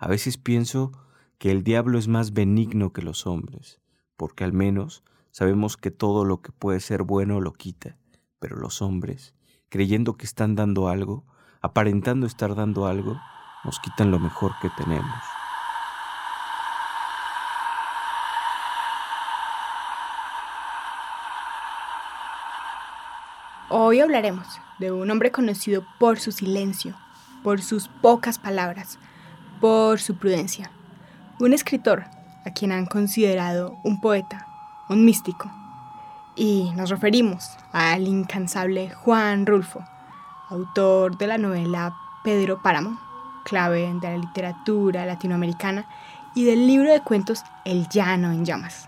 A 0.00 0.06
veces 0.06 0.38
pienso 0.38 0.92
que 1.38 1.50
el 1.50 1.64
diablo 1.64 1.98
es 1.98 2.06
más 2.06 2.32
benigno 2.32 2.92
que 2.92 3.02
los 3.02 3.26
hombres, 3.26 3.80
porque 4.16 4.44
al 4.44 4.52
menos 4.52 5.02
sabemos 5.32 5.76
que 5.76 5.90
todo 5.90 6.24
lo 6.24 6.40
que 6.40 6.52
puede 6.52 6.78
ser 6.78 7.02
bueno 7.02 7.40
lo 7.40 7.52
quita, 7.52 7.96
pero 8.38 8.56
los 8.56 8.80
hombres, 8.80 9.34
creyendo 9.68 10.16
que 10.16 10.24
están 10.24 10.54
dando 10.54 10.86
algo, 10.86 11.24
aparentando 11.60 12.28
estar 12.28 12.54
dando 12.54 12.86
algo, 12.86 13.20
nos 13.64 13.80
quitan 13.80 14.12
lo 14.12 14.20
mejor 14.20 14.52
que 14.62 14.70
tenemos. 14.70 15.18
Hoy 23.68 23.98
hablaremos 23.98 24.46
de 24.78 24.92
un 24.92 25.10
hombre 25.10 25.32
conocido 25.32 25.84
por 25.98 26.20
su 26.20 26.30
silencio, 26.30 26.94
por 27.42 27.62
sus 27.62 27.88
pocas 27.88 28.38
palabras, 28.38 29.00
por 29.60 30.00
su 30.00 30.16
prudencia. 30.16 30.70
Un 31.40 31.52
escritor 31.52 32.04
a 32.44 32.50
quien 32.50 32.72
han 32.72 32.86
considerado 32.86 33.78
un 33.84 34.00
poeta, 34.00 34.46
un 34.88 35.04
místico. 35.04 35.50
Y 36.36 36.70
nos 36.76 36.90
referimos 36.90 37.50
al 37.72 38.06
incansable 38.06 38.90
Juan 38.90 39.46
Rulfo, 39.46 39.84
autor 40.48 41.18
de 41.18 41.26
la 41.26 41.38
novela 41.38 41.94
Pedro 42.24 42.62
Páramo, 42.62 42.98
clave 43.44 43.92
de 44.00 44.10
la 44.10 44.18
literatura 44.18 45.04
latinoamericana, 45.04 45.86
y 46.34 46.44
del 46.44 46.66
libro 46.66 46.92
de 46.92 47.00
cuentos 47.00 47.42
El 47.64 47.88
llano 47.88 48.30
en 48.30 48.44
llamas. 48.44 48.87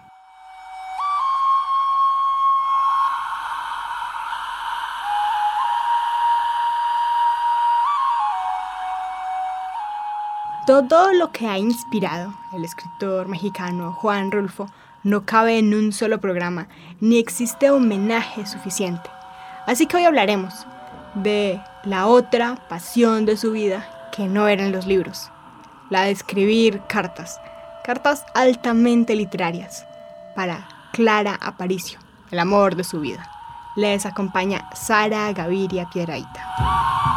Todo 10.66 11.12
lo 11.14 11.32
que 11.32 11.46
ha 11.46 11.58
inspirado 11.58 12.34
el 12.52 12.64
escritor 12.64 13.28
mexicano 13.28 13.92
Juan 13.92 14.30
Rulfo 14.30 14.66
no 15.02 15.24
cabe 15.24 15.58
en 15.58 15.72
un 15.72 15.92
solo 15.92 16.20
programa, 16.20 16.68
ni 17.00 17.18
existe 17.18 17.70
homenaje 17.70 18.46
suficiente. 18.46 19.08
Así 19.66 19.86
que 19.86 19.96
hoy 19.96 20.04
hablaremos 20.04 20.66
de 21.14 21.60
la 21.84 22.06
otra 22.06 22.56
pasión 22.68 23.24
de 23.24 23.38
su 23.38 23.52
vida 23.52 23.88
que 24.12 24.28
no 24.28 24.48
eran 24.48 24.70
los 24.70 24.86
libros, 24.86 25.30
la 25.88 26.02
de 26.02 26.10
escribir 26.10 26.82
cartas, 26.88 27.40
cartas 27.82 28.24
altamente 28.34 29.16
literarias 29.16 29.86
para 30.36 30.68
Clara 30.92 31.38
Aparicio, 31.40 31.98
el 32.30 32.38
amor 32.38 32.76
de 32.76 32.84
su 32.84 33.00
vida. 33.00 33.30
Les 33.76 34.04
acompaña 34.04 34.68
Sara 34.74 35.32
Gaviria 35.32 35.88
Piedraíta. 35.90 37.09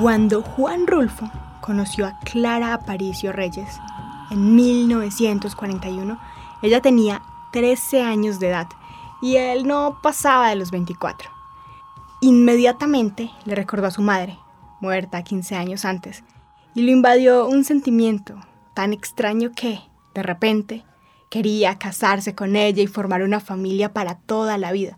Cuando 0.00 0.40
Juan 0.40 0.86
Rulfo 0.86 1.30
conoció 1.60 2.06
a 2.06 2.18
Clara 2.20 2.72
Aparicio 2.72 3.32
Reyes 3.32 3.78
en 4.30 4.54
1941, 4.54 6.18
ella 6.62 6.80
tenía 6.80 7.20
13 7.52 8.00
años 8.00 8.40
de 8.40 8.48
edad 8.48 8.66
y 9.20 9.36
él 9.36 9.66
no 9.66 9.98
pasaba 10.02 10.48
de 10.48 10.56
los 10.56 10.70
24. 10.70 11.28
Inmediatamente 12.22 13.30
le 13.44 13.54
recordó 13.54 13.88
a 13.88 13.90
su 13.90 14.00
madre, 14.00 14.38
muerta 14.80 15.22
15 15.22 15.54
años 15.56 15.84
antes, 15.84 16.24
y 16.74 16.80
lo 16.80 16.92
invadió 16.92 17.46
un 17.46 17.64
sentimiento 17.64 18.40
tan 18.72 18.94
extraño 18.94 19.52
que, 19.54 19.80
de 20.14 20.22
repente, 20.22 20.82
quería 21.28 21.76
casarse 21.76 22.34
con 22.34 22.56
ella 22.56 22.82
y 22.82 22.86
formar 22.86 23.22
una 23.22 23.40
familia 23.40 23.92
para 23.92 24.14
toda 24.14 24.56
la 24.56 24.72
vida. 24.72 24.96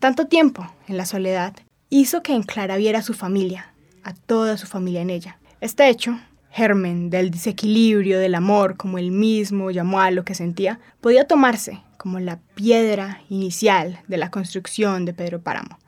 Tanto 0.00 0.26
tiempo 0.26 0.66
en 0.88 0.96
la 0.96 1.06
soledad 1.06 1.54
hizo 1.88 2.24
que 2.24 2.34
en 2.34 2.42
Clara 2.42 2.78
viera 2.78 2.98
a 2.98 3.02
su 3.02 3.14
familia, 3.14 3.69
a 4.04 4.14
toda 4.14 4.56
su 4.56 4.66
familia 4.66 5.02
en 5.02 5.10
ella. 5.10 5.38
Este 5.60 5.88
hecho, 5.88 6.18
germen 6.50 7.10
del 7.10 7.30
desequilibrio 7.30 8.18
del 8.18 8.34
amor, 8.34 8.76
como 8.76 8.98
él 8.98 9.10
mismo 9.10 9.70
llamó 9.70 10.00
a 10.00 10.10
lo 10.10 10.24
que 10.24 10.34
sentía, 10.34 10.80
podía 11.00 11.26
tomarse 11.26 11.82
como 11.96 12.18
la 12.18 12.38
piedra 12.54 13.20
inicial 13.28 14.00
de 14.08 14.16
la 14.16 14.30
construcción 14.30 15.04
de 15.04 15.12
Pedro 15.12 15.42
Páramo. 15.42 15.78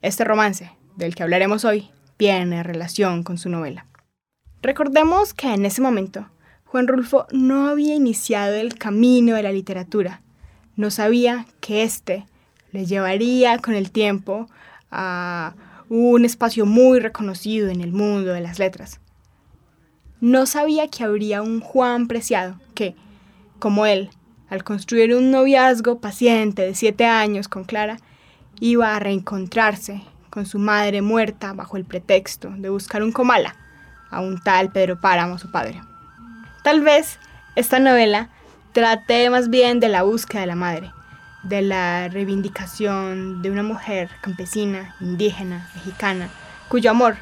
Este 0.00 0.24
romance, 0.24 0.70
del 0.96 1.14
que 1.14 1.22
hablaremos 1.22 1.64
hoy, 1.64 1.90
tiene 2.16 2.62
relación 2.62 3.22
con 3.22 3.38
su 3.38 3.48
novela. 3.48 3.86
Recordemos 4.62 5.34
que 5.34 5.52
en 5.52 5.66
ese 5.66 5.80
momento 5.80 6.28
Juan 6.64 6.86
Rulfo 6.86 7.26
no 7.32 7.68
había 7.68 7.94
iniciado 7.94 8.54
el 8.54 8.78
camino 8.78 9.34
de 9.34 9.42
la 9.42 9.52
literatura, 9.52 10.22
no 10.76 10.90
sabía 10.90 11.46
que 11.60 11.82
éste 11.82 12.26
le 12.70 12.86
llevaría 12.86 13.58
con 13.58 13.74
el 13.74 13.90
tiempo 13.90 14.48
a 14.90 15.54
un 15.94 16.24
espacio 16.24 16.64
muy 16.64 17.00
reconocido 17.00 17.68
en 17.68 17.82
el 17.82 17.92
mundo 17.92 18.32
de 18.32 18.40
las 18.40 18.58
letras. 18.58 18.98
No 20.22 20.46
sabía 20.46 20.88
que 20.88 21.04
habría 21.04 21.42
un 21.42 21.60
Juan 21.60 22.08
Preciado 22.08 22.58
que, 22.74 22.96
como 23.58 23.84
él, 23.84 24.08
al 24.48 24.64
construir 24.64 25.14
un 25.14 25.30
noviazgo 25.30 26.00
paciente 26.00 26.62
de 26.62 26.74
siete 26.74 27.04
años 27.04 27.46
con 27.46 27.64
Clara, 27.64 27.98
iba 28.58 28.96
a 28.96 29.00
reencontrarse 29.00 30.00
con 30.30 30.46
su 30.46 30.58
madre 30.58 31.02
muerta 31.02 31.52
bajo 31.52 31.76
el 31.76 31.84
pretexto 31.84 32.48
de 32.56 32.70
buscar 32.70 33.02
un 33.02 33.12
comala 33.12 33.54
a 34.10 34.22
un 34.22 34.40
tal 34.40 34.72
Pedro 34.72 34.98
Páramo, 34.98 35.36
su 35.36 35.50
padre. 35.50 35.82
Tal 36.64 36.80
vez 36.80 37.18
esta 37.54 37.80
novela 37.80 38.30
trate 38.72 39.28
más 39.28 39.50
bien 39.50 39.78
de 39.78 39.90
la 39.90 40.04
búsqueda 40.04 40.40
de 40.40 40.46
la 40.46 40.56
madre, 40.56 40.90
de 41.42 41.62
la 41.62 42.08
reivindicación 42.08 43.42
de 43.42 43.50
una 43.50 43.62
mujer 43.62 44.10
campesina, 44.20 44.94
indígena, 45.00 45.70
mexicana, 45.74 46.30
cuyo 46.68 46.90
amor, 46.90 47.16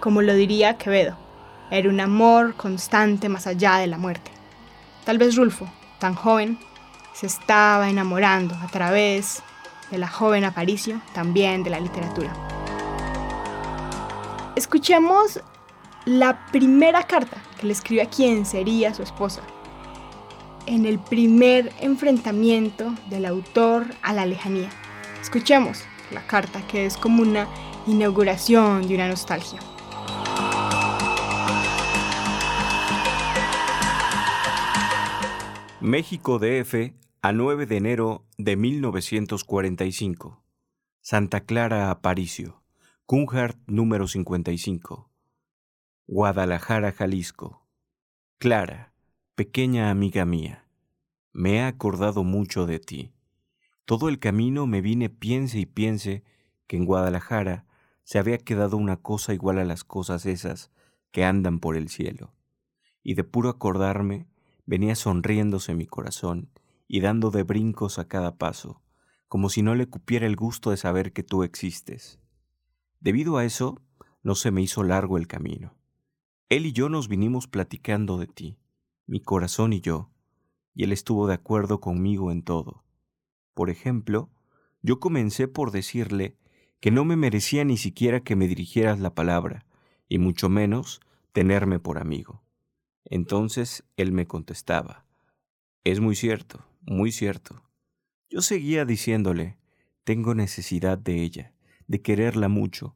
como 0.00 0.22
lo 0.22 0.34
diría 0.34 0.78
Quevedo, 0.78 1.16
era 1.70 1.88
un 1.88 2.00
amor 2.00 2.54
constante 2.54 3.28
más 3.28 3.46
allá 3.46 3.76
de 3.76 3.86
la 3.86 3.98
muerte. 3.98 4.30
Tal 5.04 5.18
vez 5.18 5.36
Rulfo, 5.36 5.68
tan 5.98 6.14
joven, 6.14 6.58
se 7.12 7.26
estaba 7.26 7.90
enamorando 7.90 8.54
a 8.54 8.68
través 8.68 9.42
de 9.90 9.98
la 9.98 10.08
joven 10.08 10.44
Aparicio, 10.44 11.00
también 11.12 11.62
de 11.62 11.70
la 11.70 11.80
literatura. 11.80 12.32
Escuchemos 14.56 15.40
la 16.04 16.46
primera 16.50 17.02
carta 17.02 17.36
que 17.60 17.66
le 17.66 17.72
escribió 17.72 18.02
a 18.02 18.06
quien 18.06 18.46
sería 18.46 18.94
su 18.94 19.02
esposa, 19.02 19.42
en 20.68 20.84
el 20.84 20.98
primer 20.98 21.72
enfrentamiento 21.80 22.94
del 23.08 23.24
autor 23.24 23.86
a 24.02 24.12
la 24.12 24.26
lejanía. 24.26 24.68
Escuchemos 25.20 25.82
la 26.12 26.26
carta 26.26 26.66
que 26.66 26.84
es 26.84 26.96
como 26.96 27.22
una 27.22 27.48
inauguración 27.86 28.86
de 28.86 28.94
una 28.94 29.08
nostalgia. 29.08 29.60
México 35.80 36.38
DF 36.38 36.92
a 37.22 37.32
9 37.32 37.64
de 37.64 37.76
enero 37.78 38.26
de 38.36 38.56
1945. 38.56 40.44
Santa 41.00 41.40
Clara 41.40 41.90
Aparicio, 41.90 42.62
Cunhart 43.06 43.56
número 43.66 44.06
55. 44.06 45.10
Guadalajara, 46.06 46.92
Jalisco. 46.92 47.66
Clara, 48.38 48.92
Pequeña 49.38 49.90
amiga 49.90 50.24
mía, 50.24 50.66
me 51.32 51.58
he 51.58 51.62
acordado 51.62 52.24
mucho 52.24 52.66
de 52.66 52.80
ti. 52.80 53.12
Todo 53.84 54.08
el 54.08 54.18
camino 54.18 54.66
me 54.66 54.80
vine 54.80 55.10
piense 55.10 55.60
y 55.60 55.64
piense 55.64 56.24
que 56.66 56.76
en 56.76 56.84
Guadalajara 56.84 57.64
se 58.02 58.18
había 58.18 58.38
quedado 58.38 58.76
una 58.76 58.96
cosa 58.96 59.32
igual 59.32 59.60
a 59.60 59.64
las 59.64 59.84
cosas 59.84 60.26
esas 60.26 60.72
que 61.12 61.24
andan 61.24 61.60
por 61.60 61.76
el 61.76 61.88
cielo. 61.88 62.34
Y 63.04 63.14
de 63.14 63.22
puro 63.22 63.48
acordarme, 63.48 64.26
venía 64.66 64.96
sonriéndose 64.96 65.72
mi 65.72 65.86
corazón 65.86 66.50
y 66.88 66.98
dando 66.98 67.30
de 67.30 67.44
brincos 67.44 68.00
a 68.00 68.08
cada 68.08 68.38
paso, 68.38 68.82
como 69.28 69.50
si 69.50 69.62
no 69.62 69.76
le 69.76 69.86
cupiera 69.86 70.26
el 70.26 70.34
gusto 70.34 70.72
de 70.72 70.78
saber 70.78 71.12
que 71.12 71.22
tú 71.22 71.44
existes. 71.44 72.18
Debido 72.98 73.36
a 73.36 73.44
eso, 73.44 73.80
no 74.24 74.34
se 74.34 74.50
me 74.50 74.62
hizo 74.62 74.82
largo 74.82 75.16
el 75.16 75.28
camino. 75.28 75.76
Él 76.48 76.66
y 76.66 76.72
yo 76.72 76.88
nos 76.88 77.06
vinimos 77.06 77.46
platicando 77.46 78.18
de 78.18 78.26
ti 78.26 78.58
mi 79.08 79.20
corazón 79.20 79.72
y 79.72 79.80
yo, 79.80 80.10
y 80.74 80.84
él 80.84 80.92
estuvo 80.92 81.26
de 81.26 81.34
acuerdo 81.34 81.80
conmigo 81.80 82.30
en 82.30 82.42
todo. 82.42 82.84
Por 83.54 83.70
ejemplo, 83.70 84.30
yo 84.82 85.00
comencé 85.00 85.48
por 85.48 85.72
decirle 85.72 86.36
que 86.78 86.92
no 86.92 87.04
me 87.04 87.16
merecía 87.16 87.64
ni 87.64 87.76
siquiera 87.76 88.20
que 88.20 88.36
me 88.36 88.46
dirigieras 88.46 89.00
la 89.00 89.14
palabra, 89.14 89.66
y 90.08 90.18
mucho 90.18 90.48
menos 90.48 91.00
tenerme 91.32 91.80
por 91.80 91.98
amigo. 91.98 92.44
Entonces 93.04 93.82
él 93.96 94.12
me 94.12 94.26
contestaba, 94.26 95.06
es 95.84 96.00
muy 96.00 96.14
cierto, 96.14 96.64
muy 96.82 97.10
cierto. 97.10 97.62
Yo 98.28 98.42
seguía 98.42 98.84
diciéndole, 98.84 99.56
tengo 100.04 100.34
necesidad 100.34 100.98
de 100.98 101.22
ella, 101.22 101.54
de 101.86 102.02
quererla 102.02 102.48
mucho, 102.48 102.94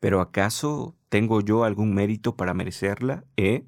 pero 0.00 0.20
¿acaso 0.20 0.96
tengo 1.10 1.42
yo 1.42 1.64
algún 1.64 1.94
mérito 1.94 2.36
para 2.36 2.54
merecerla, 2.54 3.24
eh? 3.36 3.66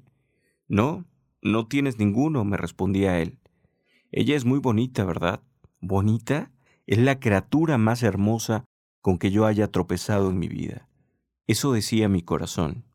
No, 0.67 1.05
no 1.45 1.67
tienes 1.67 1.99
ninguno, 1.99 2.43
me 2.43 2.57
respondía 2.57 3.19
él. 3.19 3.39
Ella 4.11 4.35
es 4.35 4.45
muy 4.45 4.57
bonita, 4.57 5.05
¿verdad? 5.05 5.43
¿Bonita? 5.79 6.51
Es 6.87 6.97
la 6.97 7.19
criatura 7.19 7.77
más 7.77 8.01
hermosa 8.01 8.65
con 8.99 9.19
que 9.19 9.29
yo 9.29 9.45
haya 9.45 9.71
tropezado 9.71 10.31
en 10.31 10.39
mi 10.39 10.47
vida. 10.47 10.89
Eso 11.45 11.71
decía 11.71 12.09
mi 12.09 12.23
corazón. 12.23 12.85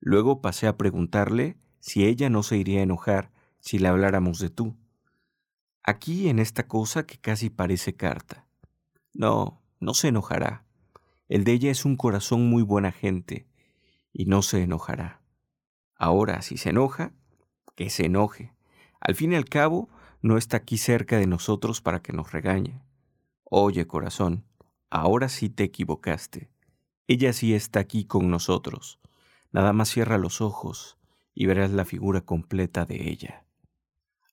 Luego 0.00 0.40
pasé 0.40 0.66
a 0.66 0.76
preguntarle 0.76 1.58
si 1.78 2.04
ella 2.04 2.28
no 2.28 2.42
se 2.42 2.56
iría 2.56 2.80
a 2.80 2.82
enojar 2.82 3.30
si 3.60 3.78
le 3.78 3.86
habláramos 3.86 4.40
de 4.40 4.50
tú. 4.50 4.76
Aquí 5.84 6.28
en 6.28 6.40
esta 6.40 6.66
cosa 6.66 7.06
que 7.06 7.18
casi 7.18 7.50
parece 7.50 7.94
carta. 7.94 8.48
No, 9.14 9.62
no 9.78 9.94
se 9.94 10.08
enojará. 10.08 10.64
El 11.28 11.44
de 11.44 11.52
ella 11.52 11.70
es 11.70 11.84
un 11.84 11.96
corazón 11.96 12.48
muy 12.50 12.64
buena 12.64 12.90
gente 12.90 13.46
y 14.12 14.24
no 14.24 14.42
se 14.42 14.60
enojará. 14.62 15.22
Ahora, 15.94 16.42
si 16.42 16.56
se 16.56 16.70
enoja, 16.70 17.12
que 17.76 17.90
se 17.90 18.06
enoje. 18.06 18.52
Al 19.00 19.14
fin 19.14 19.32
y 19.32 19.36
al 19.36 19.46
cabo, 19.46 19.88
no 20.22 20.36
está 20.36 20.58
aquí 20.58 20.78
cerca 20.78 21.18
de 21.18 21.26
nosotros 21.26 21.80
para 21.80 22.00
que 22.00 22.12
nos 22.12 22.32
regañe. 22.32 22.82
Oye, 23.44 23.86
corazón, 23.86 24.44
ahora 24.90 25.28
sí 25.28 25.48
te 25.48 25.64
equivocaste. 25.64 26.50
Ella 27.06 27.32
sí 27.32 27.54
está 27.54 27.80
aquí 27.80 28.04
con 28.04 28.30
nosotros. 28.30 29.00
Nada 29.52 29.72
más 29.72 29.88
cierra 29.88 30.18
los 30.18 30.40
ojos 30.40 30.98
y 31.34 31.46
verás 31.46 31.70
la 31.70 31.84
figura 31.84 32.20
completa 32.20 32.84
de 32.84 33.10
ella. 33.10 33.44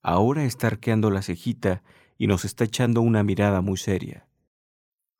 Ahora 0.01 0.43
está 0.43 0.67
arqueando 0.67 1.09
la 1.09 1.21
cejita 1.21 1.83
y 2.17 2.27
nos 2.27 2.45
está 2.45 2.65
echando 2.65 3.01
una 3.01 3.23
mirada 3.23 3.61
muy 3.61 3.77
seria. 3.77 4.27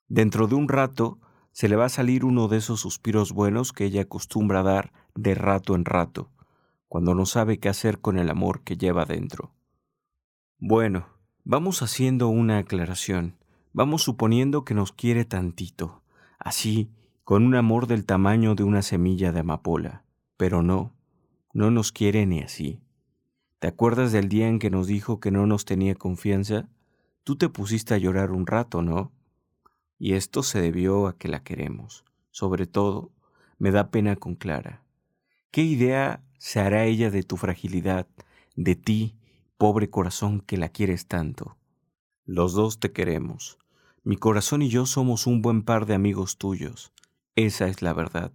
Dentro 0.08 0.48
de 0.48 0.56
un 0.56 0.70
rato 0.70 1.20
se 1.52 1.68
le 1.68 1.76
va 1.76 1.86
a 1.86 1.90
salir 1.90 2.24
uno 2.24 2.48
de 2.48 2.58
esos 2.58 2.80
suspiros 2.80 3.32
buenos 3.32 3.74
que 3.74 3.86
ella 3.86 4.04
acostumbra 4.04 4.64
dar 4.64 4.94
de 5.16 5.34
rato 5.34 5.76
en 5.76 5.86
rato, 5.86 6.30
cuando 6.88 7.14
no 7.14 7.26
sabe 7.26 7.60
qué 7.60 7.70
hacer 7.70 8.00
con 8.00 8.18
el 8.18 8.30
amor 8.30 8.64
que 8.64 8.78
lleva 8.78 9.06
dentro. 9.06 9.54
Bueno, 10.60 11.08
vamos 11.44 11.82
haciendo 11.82 12.30
una 12.30 12.60
aclaración. 12.60 13.38
Vamos 13.74 14.02
suponiendo 14.04 14.66
que 14.66 14.74
nos 14.74 14.92
quiere 14.92 15.26
tantito, 15.26 16.02
así, 16.40 16.90
con 17.24 17.46
un 17.46 17.56
amor 17.56 17.88
del 17.88 18.06
tamaño 18.06 18.56
de 18.56 18.64
una 18.64 18.82
semilla 18.82 19.32
de 19.32 19.42
amapola. 19.42 20.04
Pero 20.38 20.64
no, 20.64 20.96
no 21.54 21.72
nos 21.72 21.92
quiere 21.92 22.26
ni 22.26 22.42
así. 22.42 22.80
¿Te 23.60 23.68
acuerdas 23.68 24.12
del 24.12 24.30
día 24.30 24.48
en 24.48 24.60
que 24.60 24.70
nos 24.70 24.88
dijo 24.88 25.20
que 25.20 25.32
no 25.32 25.46
nos 25.46 25.66
tenía 25.66 25.96
confianza? 25.96 26.70
Tú 27.24 27.36
te 27.36 27.50
pusiste 27.50 27.94
a 27.94 27.98
llorar 27.98 28.32
un 28.32 28.48
rato, 28.48 28.82
¿no? 28.82 29.12
Y 30.00 30.14
esto 30.14 30.44
se 30.44 30.62
debió 30.62 31.08
a 31.08 31.18
que 31.18 31.28
la 31.28 31.44
queremos. 31.44 32.06
Sobre 32.32 32.68
todo, 32.68 33.12
me 33.58 33.72
da 33.72 33.90
pena 33.90 34.16
con 34.16 34.36
Clara. 34.36 34.84
¿Qué 35.52 35.64
idea 35.64 36.24
se 36.38 36.60
hará 36.60 36.86
ella 36.86 37.12
de 37.12 37.24
tu 37.24 37.38
fragilidad, 37.38 38.08
de 38.56 38.76
ti, 38.76 39.16
pobre 39.58 39.90
corazón 39.90 40.42
que 40.42 40.58
la 40.58 40.70
quieres 40.70 41.08
tanto. 41.08 41.58
Los 42.26 42.54
dos 42.54 42.80
te 42.80 42.92
queremos. 42.92 43.58
Mi 44.04 44.18
corazón 44.18 44.62
y 44.62 44.70
yo 44.70 44.86
somos 44.86 45.28
un 45.28 45.42
buen 45.42 45.64
par 45.64 45.86
de 45.86 45.96
amigos 45.96 46.38
tuyos. 46.38 46.94
Esa 47.36 47.68
es 47.68 47.82
la 47.82 47.94
verdad. 47.94 48.32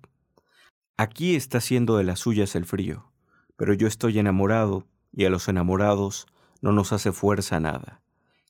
Aquí 0.97 1.35
está 1.35 1.61
siendo 1.61 1.97
de 1.97 2.05
las 2.05 2.21
suyas 2.21 2.55
el 2.55 2.65
frío, 2.65 3.13
pero 3.57 3.75
yo 3.75 3.87
estoy 3.87 4.19
enamorado 4.19 4.87
y 5.13 5.25
a 5.25 5.31
los 5.31 5.49
enamorados 5.49 6.27
no 6.61 6.73
nos 6.73 6.93
hace 6.93 7.13
fuerza 7.13 7.61
nada. 7.61 8.03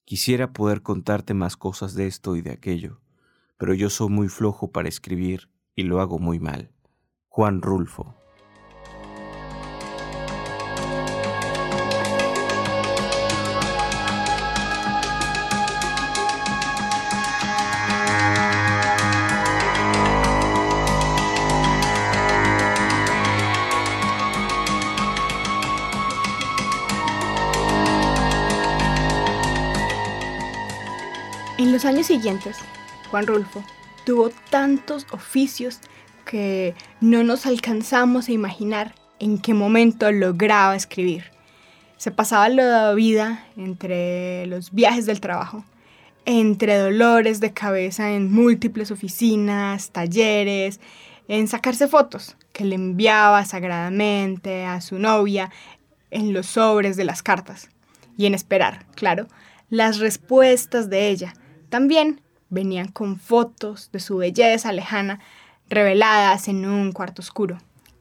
Quisiera 0.04 0.52
poder 0.52 0.82
contarte 0.82 1.34
más 1.34 1.56
cosas 1.56 1.94
de 1.94 2.06
esto 2.06 2.36
y 2.36 2.42
de 2.42 2.52
aquello, 2.52 3.00
pero 3.56 3.74
yo 3.74 3.88
soy 3.90 4.08
muy 4.08 4.28
flojo 4.28 4.70
para 4.70 4.88
escribir 4.88 5.48
y 5.74 5.84
lo 5.84 6.00
hago 6.00 6.18
muy 6.18 6.38
mal. 6.40 6.72
Juan 7.28 7.62
Rulfo. 7.62 8.21
Años 31.84 32.06
siguientes, 32.06 32.56
Juan 33.10 33.26
Rulfo 33.26 33.64
tuvo 34.04 34.30
tantos 34.50 35.06
oficios 35.10 35.80
que 36.24 36.74
no 37.00 37.24
nos 37.24 37.46
alcanzamos 37.46 38.28
a 38.28 38.32
imaginar 38.32 38.94
en 39.18 39.38
qué 39.38 39.54
momento 39.54 40.10
lograba 40.12 40.76
escribir. 40.76 41.24
Se 41.96 42.10
pasaba 42.10 42.48
la 42.48 42.92
vida 42.94 43.46
entre 43.56 44.46
los 44.46 44.72
viajes 44.72 45.06
del 45.06 45.20
trabajo, 45.20 45.64
entre 46.24 46.76
dolores 46.78 47.40
de 47.40 47.52
cabeza 47.52 48.12
en 48.12 48.32
múltiples 48.32 48.90
oficinas, 48.90 49.90
talleres, 49.90 50.80
en 51.28 51.48
sacarse 51.48 51.88
fotos 51.88 52.36
que 52.52 52.64
le 52.64 52.74
enviaba 52.74 53.44
sagradamente 53.44 54.64
a 54.64 54.80
su 54.80 54.98
novia 54.98 55.50
en 56.10 56.32
los 56.32 56.46
sobres 56.46 56.96
de 56.96 57.04
las 57.04 57.22
cartas 57.22 57.70
y 58.16 58.26
en 58.26 58.34
esperar, 58.34 58.84
claro, 58.94 59.26
las 59.70 59.98
respuestas 59.98 60.90
de 60.90 61.08
ella 61.08 61.34
también 61.72 62.20
venían 62.50 62.88
con 62.88 63.18
fotos 63.18 63.88
de 63.92 63.98
su 63.98 64.18
belleza 64.18 64.72
lejana 64.72 65.20
reveladas 65.70 66.48
en 66.48 66.66
un 66.66 66.92
cuarto 66.92 67.22
oscuro. 67.22 67.56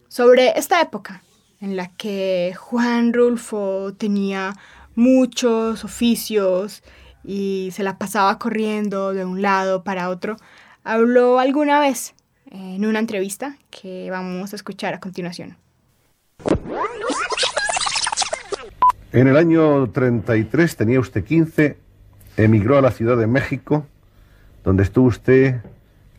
Sobre 0.09 0.59
esta 0.59 0.81
época, 0.81 1.23
en 1.61 1.77
la 1.77 1.87
que 1.87 2.53
Juan 2.59 3.13
Rulfo 3.13 3.93
tenía 3.93 4.57
muchos 4.93 5.85
oficios 5.85 6.83
y 7.23 7.69
se 7.71 7.83
la 7.83 7.97
pasaba 7.97 8.37
corriendo 8.39 9.13
de 9.13 9.23
un 9.23 9.41
lado 9.41 9.85
para 9.85 10.09
otro, 10.09 10.35
habló 10.83 11.39
alguna 11.39 11.79
vez 11.79 12.13
en 12.47 12.85
una 12.85 12.99
entrevista 12.99 13.55
que 13.69 14.11
vamos 14.11 14.51
a 14.51 14.57
escuchar 14.57 14.95
a 14.95 14.99
continuación. 14.99 15.55
En 19.13 19.29
el 19.29 19.37
año 19.37 19.89
33 19.91 20.75
tenía 20.75 20.99
usted 20.99 21.23
15 21.23 21.90
emigró 22.37 22.77
a 22.77 22.81
la 22.81 22.91
Ciudad 22.91 23.17
de 23.17 23.27
México, 23.27 23.85
donde 24.63 24.83
estuvo 24.83 25.07
usted 25.07 25.61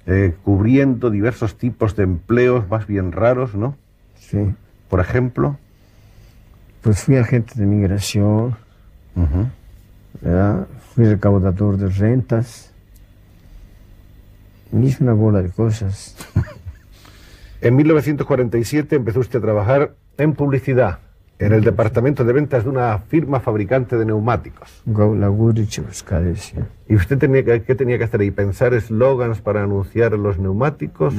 eh, 0.06 0.34
cubriendo 0.44 1.10
diversos 1.10 1.56
tipos 1.56 1.94
de 1.96 2.04
empleos 2.04 2.68
más 2.68 2.86
bien 2.86 3.12
raros, 3.12 3.54
¿no? 3.54 3.76
Sí. 4.16 4.54
Por 4.88 5.00
ejemplo. 5.00 5.58
Pues 6.82 7.04
fui 7.04 7.16
agente 7.16 7.54
de 7.54 7.64
migración, 7.64 8.56
fui 10.94 11.04
recaudador 11.04 11.76
de 11.76 11.88
rentas, 11.88 12.72
y 14.72 14.86
hice 14.86 15.04
una 15.04 15.12
bola 15.12 15.42
de 15.42 15.50
cosas. 15.50 16.16
en 17.60 17.76
1947 17.76 18.96
empezó 18.96 19.20
usted 19.20 19.38
a 19.38 19.42
trabajar 19.42 19.94
en 20.19 20.32
publicidad 20.32 20.98
en 21.46 21.53
el 21.53 21.63
departamento 21.63 22.25
de 22.25 22.32
ventas 22.32 22.65
de 22.65 22.70
una 22.70 22.99
firma 22.99 23.41
fabricante 23.41 23.96
de 23.96 24.05
neumáticos. 24.05 24.82
¿Y 26.89 26.94
usted 26.94 27.19
tenía 27.19 27.44
que, 27.44 27.63
qué 27.63 27.75
tenía 27.75 27.99
que 27.99 28.05
hacer 28.05 28.20
ahí? 28.20 28.31
¿Pensar 28.31 28.75
eslogans 28.75 29.41
para 29.41 29.63
anunciar 29.63 30.13
los 30.13 30.39
neumáticos? 30.39 31.15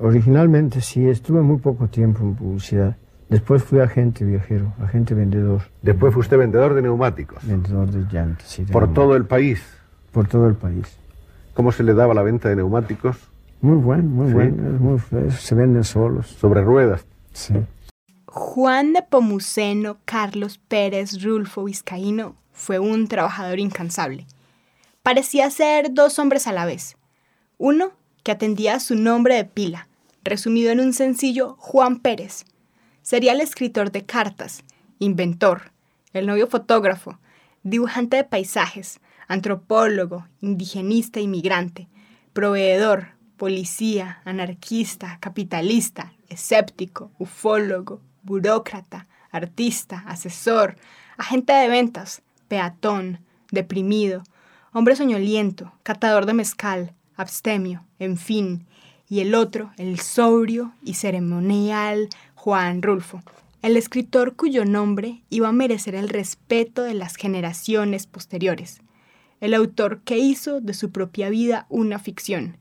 Originalmente 0.00 0.80
sí, 0.80 1.08
estuve 1.08 1.42
muy 1.42 1.58
poco 1.58 1.88
tiempo 1.88 2.22
en 2.22 2.34
publicidad. 2.34 2.96
Después 3.28 3.64
fui 3.64 3.80
agente 3.80 4.24
viajero, 4.24 4.72
agente 4.80 5.14
vendedor. 5.14 5.62
Después 5.82 6.12
fue 6.12 6.20
usted 6.20 6.38
vendedor 6.38 6.74
de 6.74 6.82
neumáticos. 6.82 7.44
Vendedor 7.46 7.90
de 7.90 8.06
llantas, 8.12 8.46
sí. 8.46 8.64
¿Por 8.64 8.92
todo 8.92 9.16
el 9.16 9.24
país? 9.24 9.62
Por 10.12 10.28
todo 10.28 10.46
el 10.46 10.54
país. 10.54 10.98
¿Cómo 11.54 11.72
se 11.72 11.82
le 11.82 11.94
daba 11.94 12.14
la 12.14 12.22
venta 12.22 12.48
de 12.48 12.56
neumáticos? 12.56 13.16
Muy 13.60 13.76
bueno, 13.76 14.02
muy 14.04 14.32
bueno. 14.32 14.98
se 15.30 15.54
venden 15.54 15.84
solos. 15.84 16.26
¿Sobre 16.26 16.60
ruedas? 16.62 17.06
Sí. 17.32 17.54
Juan 18.36 18.94
de 18.94 19.02
Pomuceno 19.02 19.98
Carlos 20.04 20.58
Pérez 20.58 21.22
Rulfo 21.22 21.62
Vizcaíno 21.62 22.34
fue 22.50 22.80
un 22.80 23.06
trabajador 23.06 23.60
incansable. 23.60 24.26
Parecía 25.04 25.48
ser 25.50 25.94
dos 25.94 26.18
hombres 26.18 26.48
a 26.48 26.52
la 26.52 26.66
vez. 26.66 26.96
Uno 27.58 27.92
que 28.24 28.32
atendía 28.32 28.74
a 28.74 28.80
su 28.80 28.96
nombre 28.96 29.36
de 29.36 29.44
pila, 29.44 29.86
resumido 30.24 30.72
en 30.72 30.80
un 30.80 30.92
sencillo 30.94 31.54
Juan 31.60 32.00
Pérez. 32.00 32.44
Sería 33.02 33.30
el 33.30 33.40
escritor 33.40 33.92
de 33.92 34.04
cartas, 34.04 34.64
inventor, 34.98 35.70
el 36.12 36.26
novio 36.26 36.48
fotógrafo, 36.48 37.20
dibujante 37.62 38.16
de 38.16 38.24
paisajes, 38.24 38.98
antropólogo, 39.28 40.26
indigenista 40.40 41.20
inmigrante, 41.20 41.86
proveedor, 42.32 43.10
policía, 43.36 44.22
anarquista, 44.24 45.18
capitalista, 45.20 46.14
escéptico, 46.28 47.12
ufólogo, 47.20 48.00
burócrata, 48.24 49.06
artista, 49.30 50.04
asesor, 50.06 50.76
agente 51.16 51.52
de 51.52 51.68
ventas, 51.68 52.22
peatón, 52.48 53.20
deprimido, 53.50 54.22
hombre 54.72 54.96
soñoliento, 54.96 55.72
catador 55.82 56.26
de 56.26 56.34
mezcal, 56.34 56.92
abstemio, 57.16 57.84
en 57.98 58.16
fin, 58.16 58.66
y 59.08 59.20
el 59.20 59.34
otro, 59.34 59.72
el 59.76 60.00
sobrio 60.00 60.72
y 60.82 60.94
ceremonial 60.94 62.08
Juan 62.34 62.82
Rulfo, 62.82 63.22
el 63.62 63.76
escritor 63.76 64.36
cuyo 64.36 64.64
nombre 64.64 65.22
iba 65.30 65.48
a 65.48 65.52
merecer 65.52 65.94
el 65.94 66.08
respeto 66.08 66.82
de 66.82 66.94
las 66.94 67.16
generaciones 67.16 68.06
posteriores, 68.06 68.80
el 69.40 69.54
autor 69.54 70.00
que 70.00 70.18
hizo 70.18 70.60
de 70.60 70.74
su 70.74 70.90
propia 70.90 71.28
vida 71.28 71.66
una 71.68 71.98
ficción, 71.98 72.56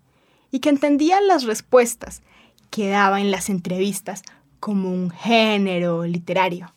y 0.51 0.59
que 0.59 0.69
entendía 0.69 1.19
las 1.21 1.43
respuestas 1.43 2.21
quedaba 2.69 3.21
en 3.21 3.31
las 3.31 3.49
entrevistas 3.49 4.23
como 4.63 4.89
un 4.89 5.09
género 5.09 6.05
literario. 6.05 6.73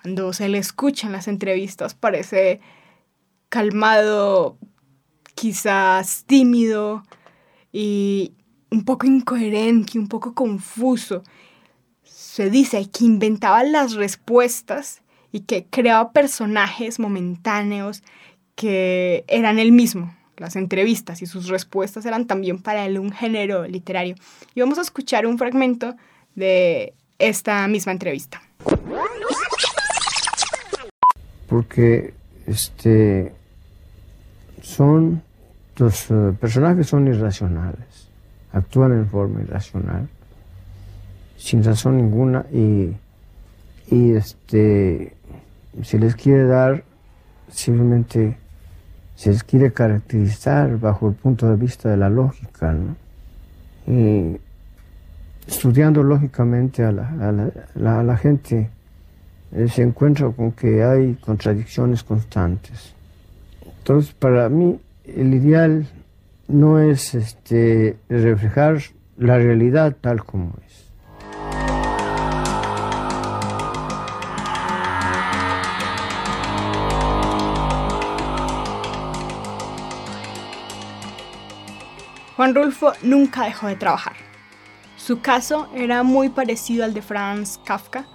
Cuando 0.00 0.32
se 0.32 0.48
le 0.48 0.56
escucha 0.56 1.08
en 1.08 1.12
las 1.12 1.28
entrevistas 1.28 1.92
parece 1.92 2.58
calmado, 3.50 4.56
quizás 5.34 6.24
tímido 6.26 7.02
y 7.70 8.32
un 8.70 8.82
poco 8.82 9.06
incoherente, 9.06 9.98
un 9.98 10.08
poco 10.08 10.32
confuso. 10.32 11.22
Se 12.02 12.48
dice 12.48 12.88
que 12.88 13.04
inventaba 13.04 13.62
las 13.62 13.92
respuestas 13.92 15.02
y 15.30 15.40
que 15.40 15.66
creaba 15.66 16.12
personajes 16.12 16.98
momentáneos 16.98 18.02
que 18.54 19.26
eran 19.28 19.58
él 19.58 19.72
mismo. 19.72 20.16
Las 20.38 20.56
entrevistas 20.56 21.20
y 21.20 21.26
sus 21.26 21.48
respuestas 21.48 22.06
eran 22.06 22.26
también 22.26 22.62
para 22.62 22.86
él 22.86 22.98
un 22.98 23.12
género 23.12 23.68
literario. 23.68 24.14
Y 24.54 24.60
vamos 24.60 24.78
a 24.78 24.80
escuchar 24.80 25.26
un 25.26 25.36
fragmento 25.36 25.94
de 26.34 26.94
esta 27.18 27.66
misma 27.68 27.92
entrevista. 27.92 28.40
Porque 31.48 32.14
este 32.46 33.32
son 34.62 35.22
los 35.76 36.10
eh, 36.10 36.32
personajes 36.40 36.88
son 36.88 37.06
irracionales, 37.06 38.08
actúan 38.52 38.92
en 38.92 39.08
forma 39.08 39.40
irracional, 39.40 40.08
sin 41.36 41.62
razón 41.64 41.96
ninguna 41.96 42.46
y, 42.52 42.96
y 43.90 44.12
este 44.12 45.14
se 45.82 45.98
les 45.98 46.16
quiere 46.16 46.44
dar 46.44 46.84
simplemente 47.50 48.36
se 49.14 49.30
les 49.30 49.42
quiere 49.42 49.72
caracterizar 49.72 50.78
bajo 50.78 51.08
el 51.08 51.14
punto 51.14 51.48
de 51.48 51.56
vista 51.56 51.88
de 51.88 51.96
la 51.96 52.08
lógica, 52.08 52.72
¿no? 52.72 52.96
Y 53.86 54.38
estudiando 55.48 56.02
lógicamente 56.02 56.84
a 56.84 56.92
la, 56.92 58.16
gente 58.18 58.68
eh, 59.52 59.66
se 59.68 59.82
encuentra 59.82 60.30
con 60.30 60.52
que 60.52 60.84
hay 60.84 61.14
contradicciones 61.14 62.02
constantes. 62.02 62.92
Entonces, 63.78 64.12
para 64.12 64.50
mí, 64.50 64.78
el 65.06 65.32
ideal 65.32 65.86
no 66.48 66.78
es 66.78 67.14
este, 67.14 67.96
reflejar 68.10 68.78
la 69.16 69.38
realidad 69.38 69.96
tal 69.98 70.22
como 70.22 70.52
es. 70.66 70.84
Juan 82.36 82.54
Rulfo 82.54 82.92
nunca 83.02 83.46
dejó 83.46 83.66
de 83.66 83.76
trabajar. 83.76 84.27
Su 85.08 85.22
caso 85.22 85.70
era 85.74 86.02
muy 86.02 86.28
parecido 86.28 86.84
al 86.84 86.92
de 86.92 87.00
Franz 87.00 87.58
Kafka. 87.64 88.06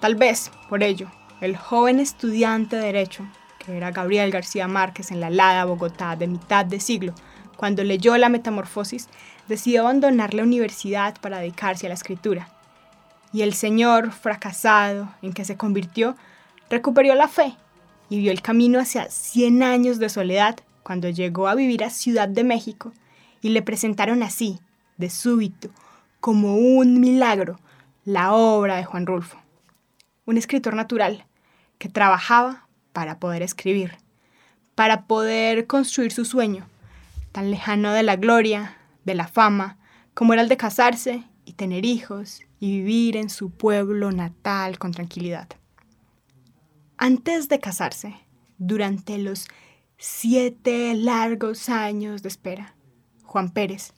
Tal 0.00 0.16
vez, 0.16 0.50
por 0.68 0.82
ello, 0.82 1.10
el 1.40 1.56
joven 1.56 1.98
estudiante 1.98 2.76
de 2.76 2.82
Derecho, 2.82 3.26
que 3.58 3.74
era 3.74 3.90
Gabriel 3.90 4.30
García 4.30 4.68
Márquez 4.68 5.10
en 5.10 5.20
la 5.20 5.28
helada 5.28 5.64
Bogotá 5.64 6.14
de 6.14 6.26
mitad 6.26 6.66
de 6.66 6.78
siglo, 6.78 7.14
cuando 7.56 7.82
leyó 7.84 8.18
La 8.18 8.28
Metamorfosis, 8.28 9.08
decidió 9.48 9.80
abandonar 9.80 10.34
la 10.34 10.42
universidad 10.42 11.18
para 11.22 11.38
dedicarse 11.38 11.86
a 11.86 11.88
la 11.88 11.94
escritura. 11.94 12.50
Y 13.32 13.40
el 13.40 13.54
señor, 13.54 14.12
fracasado 14.12 15.08
en 15.22 15.32
que 15.32 15.46
se 15.46 15.56
convirtió, 15.56 16.16
recuperó 16.68 17.14
la 17.14 17.28
fe 17.28 17.56
y 18.10 18.18
vio 18.18 18.30
el 18.30 18.42
camino 18.42 18.78
hacia 18.78 19.08
100 19.08 19.62
años 19.62 19.98
de 19.98 20.10
soledad 20.10 20.58
cuando 20.82 21.08
llegó 21.08 21.48
a 21.48 21.54
vivir 21.54 21.82
a 21.82 21.88
Ciudad 21.88 22.28
de 22.28 22.44
México 22.44 22.92
y 23.40 23.48
le 23.48 23.62
presentaron 23.62 24.22
así, 24.22 24.58
de 24.98 25.08
súbito, 25.08 25.70
como 26.20 26.56
un 26.56 27.00
milagro, 27.00 27.58
la 28.04 28.32
obra 28.32 28.76
de 28.76 28.84
Juan 28.84 29.06
Rulfo, 29.06 29.38
un 30.24 30.38
escritor 30.38 30.74
natural 30.74 31.26
que 31.78 31.88
trabajaba 31.88 32.66
para 32.92 33.18
poder 33.18 33.42
escribir, 33.42 33.98
para 34.74 35.06
poder 35.06 35.66
construir 35.66 36.12
su 36.12 36.24
sueño, 36.24 36.66
tan 37.32 37.50
lejano 37.50 37.92
de 37.92 38.02
la 38.02 38.16
gloria, 38.16 38.76
de 39.04 39.14
la 39.14 39.28
fama, 39.28 39.78
como 40.14 40.32
era 40.32 40.42
el 40.42 40.48
de 40.48 40.56
casarse 40.56 41.24
y 41.44 41.52
tener 41.52 41.84
hijos 41.84 42.40
y 42.58 42.78
vivir 42.78 43.16
en 43.16 43.30
su 43.30 43.50
pueblo 43.50 44.12
natal 44.12 44.78
con 44.78 44.92
tranquilidad. 44.92 45.48
Antes 46.98 47.48
de 47.48 47.60
casarse, 47.60 48.14
durante 48.58 49.18
los 49.18 49.46
siete 49.98 50.94
largos 50.94 51.68
años 51.68 52.22
de 52.22 52.28
espera, 52.28 52.74
Juan 53.22 53.50
Pérez, 53.50 53.92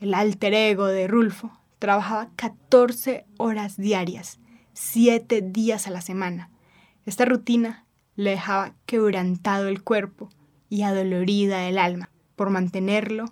el 0.00 0.14
alter 0.14 0.54
ego 0.54 0.86
de 0.86 1.08
Rulfo, 1.08 1.50
trabajaba 1.78 2.30
14 2.36 3.26
horas 3.36 3.76
diarias, 3.76 4.38
7 4.72 5.42
días 5.42 5.86
a 5.86 5.90
la 5.90 6.00
semana. 6.00 6.50
Esta 7.06 7.24
rutina 7.24 7.84
le 8.16 8.30
dejaba 8.30 8.74
quebrantado 8.86 9.68
el 9.68 9.82
cuerpo 9.82 10.28
y 10.68 10.82
adolorida 10.82 11.68
el 11.68 11.78
alma 11.78 12.10
por 12.36 12.50
mantenerlo 12.50 13.26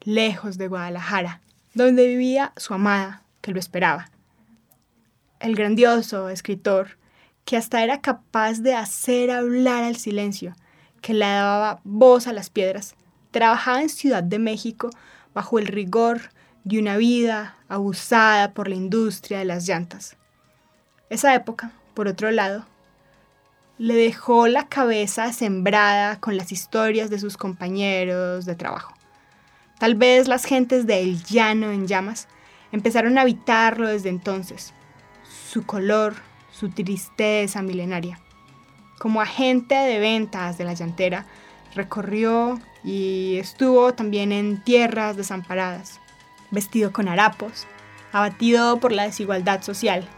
lejos 0.00 0.58
de 0.58 0.68
Guadalajara, 0.68 1.40
donde 1.74 2.06
vivía 2.06 2.52
su 2.56 2.74
amada, 2.74 3.22
que 3.40 3.52
lo 3.52 3.58
esperaba. 3.58 4.10
El 5.40 5.54
grandioso 5.54 6.28
escritor, 6.28 6.98
que 7.44 7.56
hasta 7.56 7.82
era 7.82 8.00
capaz 8.00 8.60
de 8.60 8.74
hacer 8.74 9.30
hablar 9.30 9.84
al 9.84 9.96
silencio, 9.96 10.54
que 11.00 11.14
le 11.14 11.26
daba 11.26 11.80
voz 11.84 12.26
a 12.26 12.32
las 12.32 12.50
piedras, 12.50 12.94
trabajaba 13.30 13.82
en 13.82 13.88
Ciudad 13.88 14.22
de 14.22 14.38
México 14.38 14.90
bajo 15.34 15.58
el 15.58 15.66
rigor 15.66 16.30
de 16.64 16.78
una 16.78 16.96
vida 16.96 17.56
abusada 17.68 18.52
por 18.52 18.68
la 18.68 18.74
industria 18.74 19.38
de 19.38 19.44
las 19.44 19.66
llantas. 19.66 20.16
Esa 21.10 21.34
época, 21.34 21.72
por 21.94 22.08
otro 22.08 22.30
lado, 22.30 22.66
le 23.78 23.94
dejó 23.94 24.48
la 24.48 24.68
cabeza 24.68 25.32
sembrada 25.32 26.18
con 26.20 26.36
las 26.36 26.52
historias 26.52 27.10
de 27.10 27.18
sus 27.18 27.36
compañeros 27.36 28.44
de 28.44 28.56
trabajo. 28.56 28.92
Tal 29.78 29.94
vez 29.94 30.26
las 30.26 30.44
gentes 30.44 30.86
del 30.86 31.22
llano 31.22 31.70
en 31.70 31.86
llamas 31.86 32.26
empezaron 32.72 33.16
a 33.16 33.22
habitarlo 33.22 33.88
desde 33.88 34.08
entonces. 34.08 34.74
Su 35.48 35.64
color, 35.64 36.14
su 36.50 36.70
tristeza 36.70 37.62
milenaria. 37.62 38.20
Como 38.98 39.20
agente 39.20 39.76
de 39.76 40.00
ventas 40.00 40.58
de 40.58 40.64
la 40.64 40.74
llantera, 40.74 41.26
recorrió 41.74 42.60
y 42.84 43.36
estuvo 43.38 43.92
también 43.94 44.32
en 44.32 44.62
tierras 44.62 45.16
desamparadas, 45.16 46.00
vestido 46.50 46.92
con 46.92 47.08
harapos, 47.08 47.66
abatido 48.12 48.80
por 48.80 48.92
la 48.92 49.04
desigualdad 49.04 49.62
social, 49.62 50.08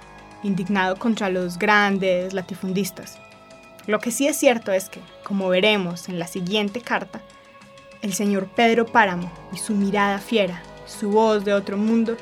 indignado 0.43 0.97
contra 0.97 1.29
los 1.29 1.59
grandes 1.59 2.33
latifundistas. 2.33 3.19
Lo 3.87 3.99
que 3.99 4.11
sí 4.11 4.27
es 4.27 4.37
cierto 4.37 4.73
es 4.73 4.89
que, 4.89 5.01
como 5.25 5.49
veremos 5.49 6.09
en 6.09 6.19
la 6.19 6.27
siguiente 6.27 6.81
carta, 6.81 7.21
el 8.03 8.13
señor 8.15 8.49
Pedro 8.55 8.87
Páramo 8.87 9.31
y 9.53 9.59
su 9.59 9.75
mirada 9.75 10.19
fiera, 10.19 10.63
su 10.87 11.11
voz 11.11 11.45
de 11.45 11.55
otro 11.55 11.77
mundo, 11.77 12.17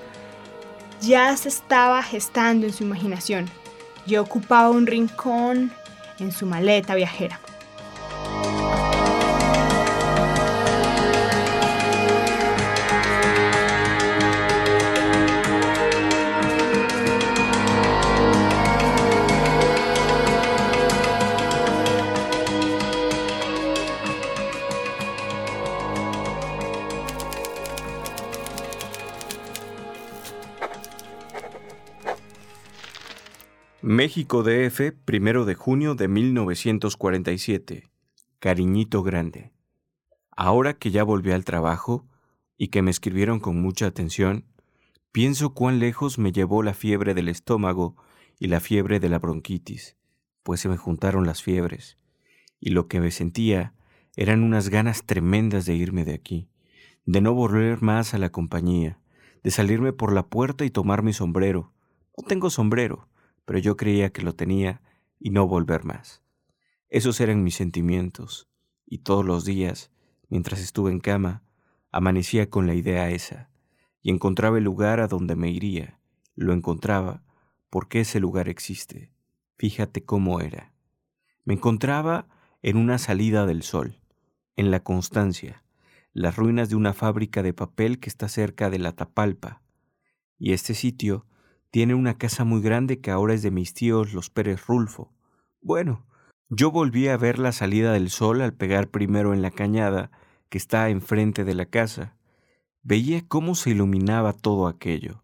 ya 1.01 1.37
se 1.37 1.49
estaba 1.49 2.03
gestando 2.03 2.67
en 2.67 2.73
su 2.73 2.85
imaginación 2.85 3.49
y 4.07 4.17
ocupaba 4.17 4.71
un 4.71 4.87
rincón 4.87 5.73
en 6.19 6.33
su 6.33 6.47
maleta 6.47 6.95
viajera. 6.95 7.39
México 33.91 34.43
DF, 34.43 34.93
primero 35.07 35.47
de 35.47 35.55
junio 35.55 35.95
de 35.95 36.09
1947. 36.09 37.89
Cariñito 38.39 39.03
Grande. 39.03 39.51
Ahora 40.31 40.75
que 40.75 40.91
ya 40.91 41.05
volví 41.05 41.33
al 41.33 41.47
trabajo 41.47 42.07
y 42.59 42.69
que 42.69 42.83
me 42.83 42.91
escribieron 42.91 43.41
con 43.41 43.63
mucha 43.63 43.87
atención, 43.87 44.45
pienso 45.11 45.55
cuán 45.55 45.79
lejos 45.79 46.19
me 46.19 46.33
llevó 46.33 46.63
la 46.63 46.75
fiebre 46.75 47.15
del 47.15 47.29
estómago 47.29 47.97
y 48.39 48.49
la 48.49 48.61
fiebre 48.61 49.01
de 49.01 49.09
la 49.09 49.19
bronquitis, 49.21 49.97
pues 50.43 50.61
se 50.61 50.69
me 50.69 50.77
juntaron 50.77 51.25
las 51.25 51.43
fiebres, 51.43 51.97
y 52.61 52.73
lo 52.73 52.89
que 52.89 53.01
me 53.01 53.11
sentía 53.11 53.73
eran 54.17 54.43
unas 54.43 54.69
ganas 54.69 55.07
tremendas 55.07 55.65
de 55.65 55.77
irme 55.77 56.05
de 56.05 56.13
aquí, 56.13 56.51
de 57.07 57.23
no 57.23 57.33
volver 57.33 57.81
más 57.81 58.13
a 58.13 58.19
la 58.19 58.29
compañía, 58.29 59.01
de 59.43 59.51
salirme 59.51 59.95
por 59.95 60.13
la 60.13 60.27
puerta 60.27 60.67
y 60.67 60.71
tomar 60.71 61.03
mi 61.03 61.15
sombrero. 61.15 61.73
No 62.19 62.25
tengo 62.25 62.51
sombrero, 62.51 63.08
pero 63.49 63.61
yo 63.61 63.79
creía 63.79 64.11
que 64.11 64.21
lo 64.21 64.35
tenía 64.35 64.83
y 65.19 65.31
no 65.31 65.49
volver 65.49 65.83
más. 65.83 66.23
Esos 66.91 67.19
eran 67.19 67.43
mis 67.43 67.55
sentimientos, 67.55 68.47
y 68.85 68.99
todos 68.99 69.25
los 69.25 69.47
días, 69.47 69.91
mientras 70.29 70.61
estuve 70.61 70.91
en 70.91 71.01
cama, 71.01 71.45
amanecía 71.91 72.51
con 72.51 72.67
la 72.67 72.75
idea 72.75 73.09
esa, 73.09 73.49
y 74.03 74.11
encontraba 74.11 74.59
el 74.59 74.65
lugar 74.65 75.01
a 75.01 75.09
donde 75.09 75.35
me 75.35 75.49
iría. 75.49 75.99
Lo 76.35 76.53
encontraba 76.53 77.23
porque 77.71 78.01
ese 78.01 78.21
lugar 78.21 78.51
existe. 78.51 79.15
Fíjate 79.57 80.05
cómo 80.05 80.41
era. 80.43 80.75
Me 81.47 81.55
encontraba 81.55 82.29
en 82.61 82.77
una 82.77 82.99
salida 82.99 83.47
del 83.47 83.63
sol, 83.63 84.03
en 84.57 84.71
la 84.71 84.81
Constancia, 84.81 85.65
las 86.13 86.37
ruinas 86.37 86.69
de 86.69 86.77
una 86.77 86.93
fábrica 86.93 87.43
de 87.43 87.55
papel 87.55 87.99
que 87.99 88.11
está 88.11 88.29
cerca 88.29 88.69
de 88.69 88.79
la 88.79 88.93
Tapalpa. 88.93 89.63
Y 90.39 90.53
este 90.53 90.75
sitio 90.75 91.25
tiene 91.71 91.95
una 91.95 92.17
casa 92.17 92.45
muy 92.45 92.61
grande 92.61 93.01
que 93.01 93.11
ahora 93.11 93.35
es 93.35 93.43
de 93.43 93.51
mis 93.51 93.75
tíos 93.75 94.13
los 94.13 94.31
Pérez 94.31 94.67
Rulfo. 94.67 95.13
Bueno, 95.61 96.07
yo 96.49 96.71
volví 96.71 97.09
a 97.09 97.17
ver 97.17 97.39
la 97.39 97.53
salida 97.53 97.93
del 97.93 98.11
sol 98.11 98.41
al 98.41 98.55
pegar 98.55 98.89
primero 98.89 99.35
en 99.35 99.43
la 99.43 99.51
cañada 99.51 100.11
que 100.49 100.57
está 100.57 100.89
enfrente 100.89 101.45
de 101.45 101.55
la 101.55 101.67
casa. 101.67 102.17
Veía 102.83 103.27
cómo 103.29 103.55
se 103.55 103.71
iluminaba 103.71 104.33
todo 104.33 104.67
aquello. 104.67 105.23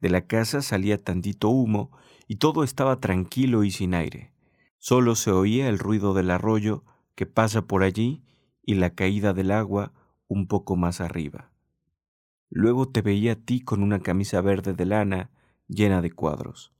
De 0.00 0.08
la 0.08 0.26
casa 0.26 0.62
salía 0.62 0.96
tantito 0.96 1.48
humo 1.50 1.90
y 2.26 2.36
todo 2.36 2.64
estaba 2.64 3.00
tranquilo 3.00 3.64
y 3.64 3.70
sin 3.70 3.94
aire. 3.94 4.32
Solo 4.78 5.14
se 5.14 5.30
oía 5.30 5.68
el 5.68 5.78
ruido 5.78 6.14
del 6.14 6.30
arroyo 6.30 6.84
que 7.14 7.26
pasa 7.26 7.62
por 7.62 7.82
allí 7.82 8.24
y 8.64 8.74
la 8.74 8.94
caída 8.94 9.34
del 9.34 9.50
agua 9.50 9.92
un 10.26 10.48
poco 10.48 10.74
más 10.74 11.00
arriba. 11.00 11.52
Luego 12.48 12.88
te 12.88 13.02
veía 13.02 13.32
a 13.32 13.36
ti 13.36 13.60
con 13.60 13.82
una 13.82 14.00
camisa 14.00 14.40
verde 14.40 14.72
de 14.72 14.86
lana 14.86 15.30
llena 15.72 16.02
de 16.02 16.10
cuadros, 16.10 16.72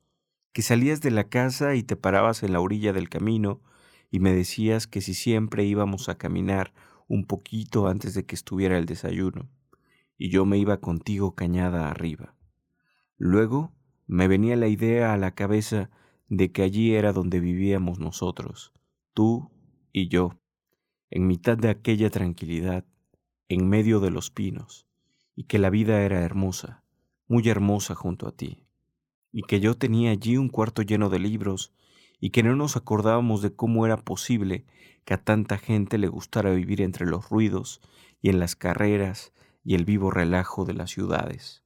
que 0.52 0.62
salías 0.62 1.00
de 1.00 1.10
la 1.10 1.28
casa 1.28 1.74
y 1.74 1.82
te 1.82 1.96
parabas 1.96 2.42
en 2.42 2.52
la 2.52 2.60
orilla 2.60 2.92
del 2.92 3.08
camino 3.08 3.62
y 4.10 4.20
me 4.20 4.32
decías 4.32 4.86
que 4.86 5.00
si 5.00 5.14
siempre 5.14 5.64
íbamos 5.64 6.08
a 6.08 6.18
caminar 6.18 6.74
un 7.08 7.24
poquito 7.24 7.88
antes 7.88 8.14
de 8.14 8.26
que 8.26 8.34
estuviera 8.34 8.76
el 8.78 8.86
desayuno, 8.86 9.48
y 10.18 10.28
yo 10.28 10.44
me 10.44 10.58
iba 10.58 10.80
contigo 10.80 11.34
cañada 11.34 11.90
arriba. 11.90 12.34
Luego 13.16 13.72
me 14.06 14.28
venía 14.28 14.56
la 14.56 14.68
idea 14.68 15.14
a 15.14 15.16
la 15.16 15.34
cabeza 15.34 15.90
de 16.28 16.52
que 16.52 16.62
allí 16.62 16.94
era 16.94 17.12
donde 17.12 17.40
vivíamos 17.40 17.98
nosotros, 17.98 18.72
tú 19.14 19.50
y 19.92 20.08
yo, 20.08 20.38
en 21.10 21.26
mitad 21.26 21.56
de 21.56 21.70
aquella 21.70 22.10
tranquilidad, 22.10 22.84
en 23.48 23.68
medio 23.68 24.00
de 24.00 24.10
los 24.10 24.30
pinos, 24.30 24.86
y 25.34 25.44
que 25.44 25.58
la 25.58 25.70
vida 25.70 26.02
era 26.02 26.22
hermosa, 26.22 26.84
muy 27.26 27.48
hermosa 27.48 27.94
junto 27.94 28.28
a 28.28 28.32
ti, 28.32 28.66
y 29.32 29.42
que 29.42 29.60
yo 29.60 29.74
tenía 29.74 30.10
allí 30.10 30.36
un 30.36 30.48
cuarto 30.48 30.82
lleno 30.82 31.08
de 31.08 31.18
libros 31.18 31.72
y 32.20 32.30
que 32.30 32.42
no 32.42 32.54
nos 32.54 32.76
acordábamos 32.76 33.42
de 33.42 33.54
cómo 33.54 33.84
era 33.86 33.96
posible 33.96 34.64
que 35.04 35.14
a 35.14 35.24
tanta 35.24 35.58
gente 35.58 35.98
le 35.98 36.08
gustara 36.08 36.50
vivir 36.50 36.80
entre 36.80 37.06
los 37.06 37.28
ruidos 37.30 37.80
y 38.20 38.28
en 38.28 38.38
las 38.38 38.54
carreras 38.54 39.32
y 39.64 39.74
el 39.74 39.84
vivo 39.84 40.10
relajo 40.10 40.64
de 40.64 40.74
las 40.74 40.90
ciudades. 40.90 41.64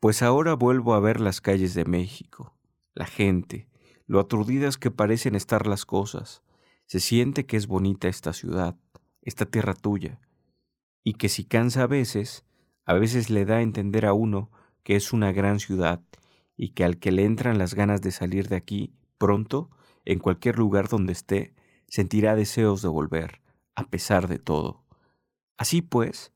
Pues 0.00 0.22
ahora 0.22 0.54
vuelvo 0.54 0.94
a 0.94 1.00
ver 1.00 1.20
las 1.20 1.40
calles 1.40 1.74
de 1.74 1.84
México, 1.84 2.56
la 2.94 3.06
gente, 3.06 3.68
lo 4.06 4.20
aturdidas 4.20 4.78
que 4.78 4.90
parecen 4.90 5.34
estar 5.34 5.66
las 5.66 5.84
cosas. 5.84 6.42
Se 6.86 7.00
siente 7.00 7.46
que 7.46 7.56
es 7.56 7.66
bonita 7.66 8.08
esta 8.08 8.32
ciudad, 8.32 8.76
esta 9.22 9.46
tierra 9.46 9.74
tuya, 9.74 10.20
y 11.02 11.14
que 11.14 11.28
si 11.28 11.44
cansa 11.44 11.82
a 11.82 11.86
veces, 11.86 12.44
a 12.84 12.94
veces 12.94 13.30
le 13.30 13.44
da 13.44 13.56
a 13.56 13.62
entender 13.62 14.06
a 14.06 14.12
uno 14.12 14.50
que 14.82 14.96
es 14.96 15.12
una 15.12 15.32
gran 15.32 15.58
ciudad 15.58 16.02
y 16.56 16.70
que 16.70 16.84
al 16.84 16.98
que 16.98 17.12
le 17.12 17.24
entran 17.24 17.58
las 17.58 17.74
ganas 17.74 18.00
de 18.00 18.10
salir 18.10 18.48
de 18.48 18.56
aquí 18.56 18.94
Pronto, 19.18 19.70
en 20.04 20.18
cualquier 20.18 20.58
lugar 20.58 20.88
donde 20.88 21.12
esté, 21.12 21.54
sentirá 21.88 22.34
deseos 22.34 22.82
de 22.82 22.88
volver, 22.88 23.40
a 23.74 23.88
pesar 23.88 24.28
de 24.28 24.38
todo. 24.38 24.84
Así 25.56 25.82
pues, 25.82 26.32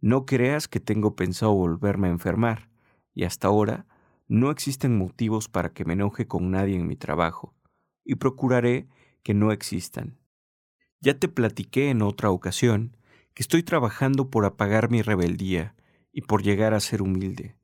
no 0.00 0.26
creas 0.26 0.66
que 0.66 0.80
tengo 0.80 1.14
pensado 1.14 1.52
volverme 1.52 2.08
a 2.08 2.12
enfermar, 2.12 2.70
y 3.14 3.24
hasta 3.24 3.48
ahora 3.48 3.86
no 4.28 4.50
existen 4.50 4.96
motivos 4.96 5.48
para 5.48 5.72
que 5.72 5.84
me 5.84 5.92
enoje 5.92 6.26
con 6.26 6.50
nadie 6.50 6.76
en 6.76 6.86
mi 6.86 6.96
trabajo, 6.96 7.54
y 8.04 8.16
procuraré 8.16 8.88
que 9.22 9.34
no 9.34 9.52
existan. 9.52 10.18
Ya 11.00 11.18
te 11.18 11.28
platiqué 11.28 11.90
en 11.90 12.02
otra 12.02 12.30
ocasión 12.30 12.96
que 13.34 13.42
estoy 13.42 13.62
trabajando 13.62 14.30
por 14.30 14.46
apagar 14.46 14.90
mi 14.90 15.02
rebeldía 15.02 15.74
y 16.12 16.22
por 16.22 16.42
llegar 16.42 16.72
a 16.72 16.80
ser 16.80 17.02
humilde, 17.02 17.54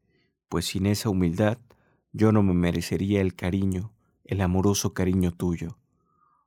pues 0.48 0.66
sin 0.66 0.86
esa 0.86 1.08
humildad 1.08 1.58
yo 2.12 2.32
no 2.32 2.42
me 2.42 2.54
merecería 2.54 3.20
el 3.20 3.34
cariño 3.34 3.92
el 4.24 4.40
amoroso 4.40 4.94
cariño 4.94 5.32
tuyo. 5.32 5.78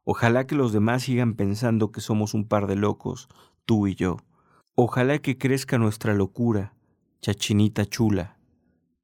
Ojalá 0.04 0.48
que 0.48 0.56
los 0.56 0.72
demás 0.72 1.04
sigan 1.04 1.36
pensando 1.36 1.92
que 1.92 2.02
somos 2.02 2.34
un 2.34 2.48
par 2.48 2.68
de 2.68 2.76
locos, 2.76 3.28
tú 3.66 3.88
y 3.88 3.96
yo. 3.96 4.18
Ojalá 4.76 5.20
que 5.20 5.38
crezca 5.38 5.78
nuestra 5.78 6.14
locura, 6.14 6.74
chachinita 7.22 7.86
chula. 7.86 8.38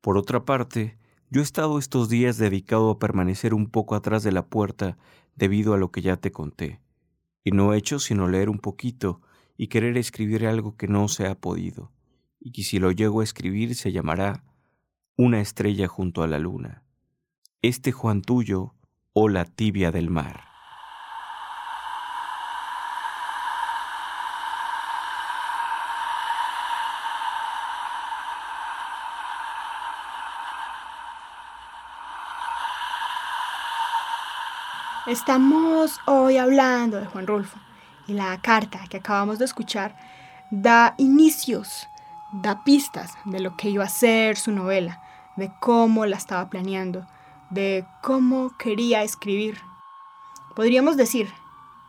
Por 0.02 0.18
otra 0.18 0.46
parte, 0.46 0.98
yo 1.30 1.42
he 1.42 1.44
estado 1.44 1.80
estos 1.80 2.10
días 2.10 2.38
dedicado 2.38 2.90
a 2.90 3.00
permanecer 3.00 3.54
un 3.54 3.68
poco 3.70 3.96
atrás 3.96 4.24
de 4.24 4.32
la 4.32 4.48
puerta 4.48 4.98
debido 5.36 5.74
a 5.74 5.78
lo 5.78 5.92
que 5.92 6.02
ya 6.02 6.18
te 6.18 6.32
conté, 6.32 6.82
y 7.44 7.52
no 7.52 7.74
he 7.74 7.78
hecho 7.78 8.00
sino 8.00 8.28
leer 8.28 8.50
un 8.50 8.60
poquito 8.60 9.22
y 9.58 9.68
querer 9.68 9.98
escribir 9.98 10.46
algo 10.46 10.76
que 10.76 10.88
no 10.88 11.08
se 11.08 11.26
ha 11.26 11.36
podido, 11.36 11.92
y 12.40 12.52
que 12.52 12.64
si 12.64 12.80
lo 12.80 12.92
llego 12.92 13.22
a 13.22 13.24
escribir 13.24 13.76
se 13.76 13.92
llamará 13.92 14.44
Una 15.24 15.40
estrella 15.40 15.88
junto 15.88 16.24
a 16.24 16.28
la 16.28 16.40
luna 16.40 16.82
este 17.62 17.92
Juan 17.92 18.24
tuyo 18.24 18.74
o 19.14 19.30
la 19.30 19.46
tibia 19.46 19.92
del 19.92 20.10
mar. 20.10 20.46
Estamos 35.06 36.00
hoy 36.08 36.38
hablando 36.38 37.00
de 37.00 37.06
Juan 37.06 37.28
Rulfo 37.28 37.60
y 38.08 38.14
la 38.14 38.42
carta 38.42 38.88
que 38.90 38.98
acabamos 38.98 39.38
de 39.38 39.46
escuchar 39.46 39.96
da 40.50 40.96
inicios, 40.98 41.88
da 42.34 42.64
pistas 42.64 43.14
de 43.26 43.40
lo 43.40 43.56
que 43.56 43.70
iba 43.70 43.84
a 43.84 43.90
ser 43.90 44.36
su 44.36 44.52
novela, 44.52 45.00
de 45.36 45.52
cómo 45.60 46.06
la 46.06 46.18
estaba 46.18 46.50
planeando, 46.50 47.06
de 47.50 47.86
cómo 48.02 48.56
quería 48.58 49.04
escribir. 49.04 49.58
Podríamos 50.56 50.98
decir 50.98 51.30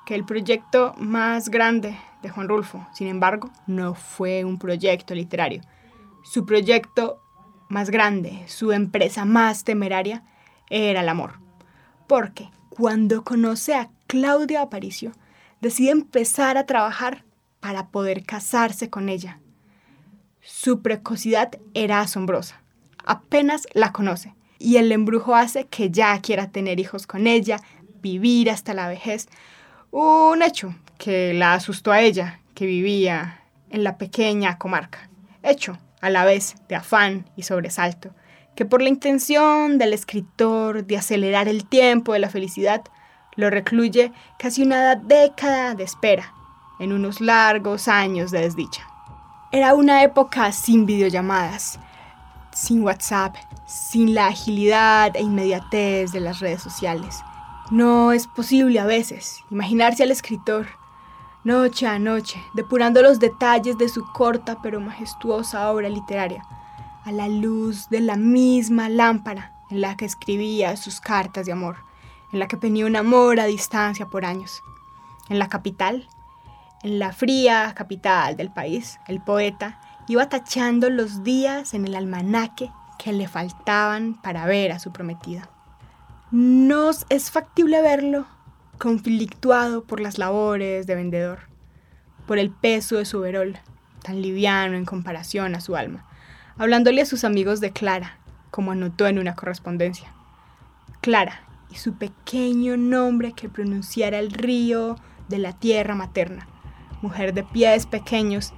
que 0.06 0.14
el 0.14 0.24
proyecto 0.24 0.94
más 0.98 1.48
grande 1.48 1.96
de 2.22 2.30
Juan 2.30 2.48
Rulfo, 2.48 2.86
sin 2.92 3.08
embargo, 3.08 3.50
no 3.66 3.94
fue 3.94 4.44
un 4.44 4.58
proyecto 4.58 5.14
literario. 5.14 5.62
Su 6.22 6.46
proyecto 6.46 7.20
más 7.68 7.90
grande, 7.90 8.44
su 8.46 8.72
empresa 8.72 9.24
más 9.24 9.64
temeraria, 9.64 10.24
era 10.70 11.00
el 11.00 11.08
amor. 11.08 11.40
Porque 12.06 12.50
cuando 12.68 13.24
conoce 13.24 13.74
a 13.74 13.90
Claudia 14.06 14.62
Aparicio, 14.62 15.12
decide 15.60 15.90
empezar 15.90 16.56
a 16.56 16.66
trabajar 16.66 17.24
para 17.60 17.88
poder 17.88 18.24
casarse 18.24 18.90
con 18.90 19.08
ella. 19.08 19.40
Su 20.40 20.82
precocidad 20.82 21.58
era 21.74 22.00
asombrosa. 22.00 22.61
Apenas 23.04 23.66
la 23.74 23.92
conoce 23.92 24.34
y 24.58 24.76
el 24.76 24.92
embrujo 24.92 25.34
hace 25.34 25.66
que 25.66 25.90
ya 25.90 26.20
quiera 26.20 26.50
tener 26.50 26.78
hijos 26.78 27.06
con 27.06 27.26
ella, 27.26 27.60
vivir 28.00 28.50
hasta 28.50 28.74
la 28.74 28.88
vejez. 28.88 29.28
Un 29.90 30.42
hecho 30.42 30.74
que 30.98 31.34
la 31.34 31.54
asustó 31.54 31.90
a 31.92 32.00
ella, 32.00 32.40
que 32.54 32.66
vivía 32.66 33.40
en 33.70 33.84
la 33.84 33.98
pequeña 33.98 34.58
comarca. 34.58 35.10
Hecho 35.42 35.78
a 36.00 36.10
la 36.10 36.24
vez 36.24 36.54
de 36.68 36.76
afán 36.76 37.28
y 37.36 37.42
sobresalto, 37.42 38.10
que 38.54 38.64
por 38.64 38.82
la 38.82 38.88
intención 38.88 39.78
del 39.78 39.92
escritor 39.92 40.84
de 40.84 40.96
acelerar 40.96 41.48
el 41.48 41.64
tiempo 41.64 42.12
de 42.12 42.18
la 42.20 42.28
felicidad, 42.28 42.82
lo 43.34 43.50
recluye 43.50 44.12
casi 44.38 44.62
una 44.62 44.94
década 44.94 45.74
de 45.74 45.84
espera, 45.84 46.34
en 46.78 46.92
unos 46.92 47.20
largos 47.20 47.88
años 47.88 48.30
de 48.30 48.40
desdicha. 48.40 48.86
Era 49.52 49.74
una 49.74 50.02
época 50.02 50.52
sin 50.52 50.86
videollamadas, 50.86 51.78
sin 52.52 52.82
WhatsApp, 52.82 53.36
sin 53.66 54.14
la 54.14 54.28
agilidad 54.28 55.16
e 55.16 55.22
inmediatez 55.22 56.12
de 56.12 56.20
las 56.20 56.40
redes 56.40 56.62
sociales. 56.62 57.22
No 57.70 58.12
es 58.12 58.26
posible 58.26 58.78
a 58.80 58.86
veces 58.86 59.42
imaginarse 59.50 60.02
al 60.02 60.10
escritor 60.10 60.66
noche 61.44 61.86
a 61.86 61.98
noche, 61.98 62.40
depurando 62.54 63.02
los 63.02 63.18
detalles 63.18 63.76
de 63.76 63.88
su 63.88 64.04
corta 64.12 64.58
pero 64.62 64.80
majestuosa 64.80 65.70
obra 65.72 65.88
literaria, 65.88 66.44
a 67.04 67.10
la 67.10 67.28
luz 67.28 67.88
de 67.88 68.00
la 68.00 68.16
misma 68.16 68.88
lámpara 68.88 69.52
en 69.70 69.80
la 69.80 69.96
que 69.96 70.04
escribía 70.04 70.76
sus 70.76 71.00
cartas 71.00 71.46
de 71.46 71.52
amor, 71.52 71.76
en 72.32 72.38
la 72.38 72.46
que 72.46 72.56
tenía 72.56 72.86
un 72.86 72.94
amor 72.94 73.40
a 73.40 73.46
distancia 73.46 74.06
por 74.06 74.24
años. 74.24 74.62
En 75.28 75.38
la 75.38 75.48
capital, 75.48 76.08
en 76.82 76.98
la 76.98 77.12
fría 77.12 77.72
capital 77.74 78.36
del 78.36 78.52
país, 78.52 79.00
el 79.08 79.20
poeta 79.20 79.80
iba 80.12 80.28
tachando 80.28 80.90
los 80.90 81.24
días 81.24 81.72
en 81.72 81.86
el 81.86 81.94
almanaque 81.94 82.70
que 82.98 83.14
le 83.14 83.28
faltaban 83.28 84.14
para 84.20 84.44
ver 84.44 84.70
a 84.70 84.78
su 84.78 84.92
prometida. 84.92 85.48
Nos 86.30 87.06
es 87.08 87.30
factible 87.30 87.80
verlo 87.80 88.26
conflictuado 88.76 89.84
por 89.84 90.00
las 90.00 90.18
labores 90.18 90.86
de 90.86 90.94
vendedor, 90.94 91.40
por 92.26 92.38
el 92.38 92.50
peso 92.50 92.96
de 92.96 93.06
su 93.06 93.20
verol, 93.20 93.56
tan 94.02 94.20
liviano 94.20 94.76
en 94.76 94.84
comparación 94.84 95.54
a 95.54 95.60
su 95.60 95.76
alma, 95.76 96.04
hablándole 96.58 97.00
a 97.00 97.06
sus 97.06 97.24
amigos 97.24 97.60
de 97.60 97.72
Clara, 97.72 98.18
como 98.50 98.72
anotó 98.72 99.06
en 99.06 99.18
una 99.18 99.34
correspondencia. 99.34 100.12
Clara 101.00 101.40
y 101.70 101.76
su 101.76 101.94
pequeño 101.94 102.76
nombre 102.76 103.32
que 103.32 103.48
pronunciara 103.48 104.18
el 104.18 104.30
río 104.30 104.96
de 105.28 105.38
la 105.38 105.54
tierra 105.54 105.94
materna, 105.94 106.48
mujer 107.00 107.32
de 107.32 107.44
pies 107.44 107.86
pequeños 107.86 108.52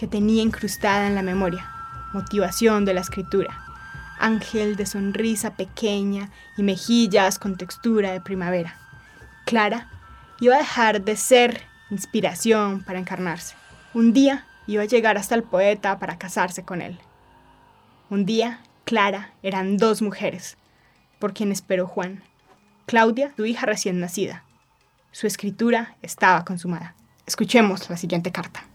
que 0.00 0.06
tenía 0.06 0.42
incrustada 0.42 1.06
en 1.06 1.14
la 1.14 1.20
memoria, 1.20 1.70
motivación 2.14 2.86
de 2.86 2.94
la 2.94 3.02
escritura, 3.02 3.62
ángel 4.18 4.76
de 4.76 4.86
sonrisa 4.86 5.56
pequeña 5.56 6.30
y 6.56 6.62
mejillas 6.62 7.38
con 7.38 7.58
textura 7.58 8.10
de 8.10 8.22
primavera. 8.22 8.78
Clara 9.44 9.90
iba 10.40 10.54
a 10.54 10.60
dejar 10.60 11.02
de 11.02 11.16
ser 11.16 11.60
inspiración 11.90 12.82
para 12.82 12.98
encarnarse. 12.98 13.56
Un 13.92 14.14
día 14.14 14.46
iba 14.66 14.84
a 14.84 14.86
llegar 14.86 15.18
hasta 15.18 15.34
el 15.34 15.42
poeta 15.42 15.98
para 15.98 16.16
casarse 16.16 16.64
con 16.64 16.80
él. 16.80 16.98
Un 18.08 18.24
día, 18.24 18.60
Clara 18.86 19.34
eran 19.42 19.76
dos 19.76 20.00
mujeres, 20.00 20.56
por 21.18 21.34
quien 21.34 21.52
esperó 21.52 21.86
Juan. 21.86 22.22
Claudia, 22.86 23.34
su 23.36 23.44
hija 23.44 23.66
recién 23.66 24.00
nacida. 24.00 24.44
Su 25.12 25.26
escritura 25.26 25.98
estaba 26.00 26.46
consumada. 26.46 26.94
Escuchemos 27.26 27.90
la 27.90 27.98
siguiente 27.98 28.32
carta. 28.32 28.69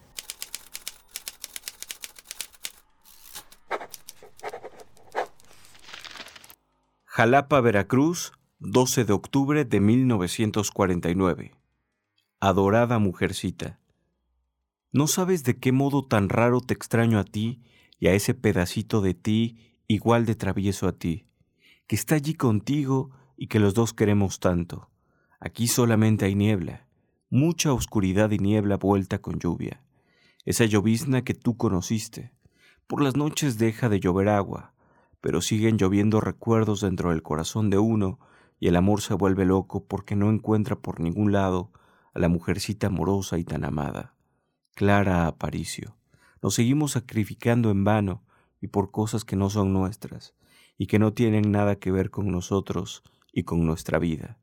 Jalapa, 7.18 7.62
Veracruz, 7.62 8.34
12 8.60 9.06
de 9.06 9.14
octubre 9.14 9.64
de 9.64 9.80
1949. 9.80 11.54
Adorada 12.42 13.00
mujercita. 13.00 13.80
No 14.92 15.08
sabes 15.08 15.46
de 15.46 15.58
qué 15.58 15.72
modo 15.72 16.06
tan 16.06 16.28
raro 16.28 16.60
te 16.60 16.74
extraño 16.74 17.18
a 17.18 17.24
ti 17.24 17.62
y 18.00 18.08
a 18.08 18.14
ese 18.14 18.34
pedacito 18.34 19.00
de 19.00 19.14
ti 19.14 19.78
igual 19.88 20.26
de 20.26 20.36
travieso 20.36 20.90
a 20.90 20.92
ti, 20.92 21.26
que 21.88 21.96
está 21.96 22.16
allí 22.16 22.34
contigo 22.34 23.12
y 23.38 23.48
que 23.48 23.62
los 23.62 23.74
dos 23.74 23.94
queremos 23.94 24.42
tanto. 24.42 24.90
Aquí 25.40 25.68
solamente 25.70 26.26
hay 26.26 26.36
niebla, 26.36 26.86
mucha 27.30 27.72
oscuridad 27.72 28.32
y 28.32 28.40
niebla 28.40 28.76
vuelta 28.76 29.22
con 29.22 29.40
lluvia. 29.40 29.82
Esa 30.44 30.66
llovizna 30.66 31.24
que 31.24 31.34
tú 31.34 31.56
conociste. 31.56 32.34
Por 32.88 33.02
las 33.02 33.16
noches 33.16 33.58
deja 33.58 33.88
de 33.88 34.02
llover 34.02 34.28
agua, 34.28 34.75
pero 35.22 35.42
siguen 35.42 35.78
lloviendo 35.78 36.22
recuerdos 36.22 36.82
dentro 36.82 37.10
del 37.10 37.24
corazón 37.24 37.70
de 37.70 37.78
uno 37.78 38.20
y 38.60 38.68
el 38.68 38.76
amor 38.76 39.02
se 39.02 39.14
vuelve 39.14 39.46
loco 39.46 39.86
porque 39.86 40.16
no 40.16 40.30
encuentra 40.30 40.76
por 40.76 41.00
ningún 41.00 41.32
lado 41.32 41.72
a 42.14 42.20
la 42.20 42.30
mujercita 42.30 42.88
amorosa 42.88 43.38
y 43.38 43.44
tan 43.44 43.66
amada. 43.66 44.16
Clara 44.76 45.28
Aparicio. 45.28 45.98
Nos 46.42 46.56
seguimos 46.56 46.92
sacrificando 46.92 47.72
en 47.72 47.84
vano 47.84 48.24
y 48.62 48.68
por 48.68 48.92
cosas 48.92 49.24
que 49.26 49.36
no 49.36 49.50
son 49.50 49.74
nuestras 49.74 50.34
y 50.78 50.88
que 50.88 51.00
no 51.00 51.14
tienen 51.14 51.52
nada 51.52 51.78
que 51.78 51.92
ver 51.92 52.10
con 52.10 52.32
nosotros 52.32 53.04
y 53.32 53.44
con 53.44 53.66
nuestra 53.66 54.00
vida. 54.00 54.38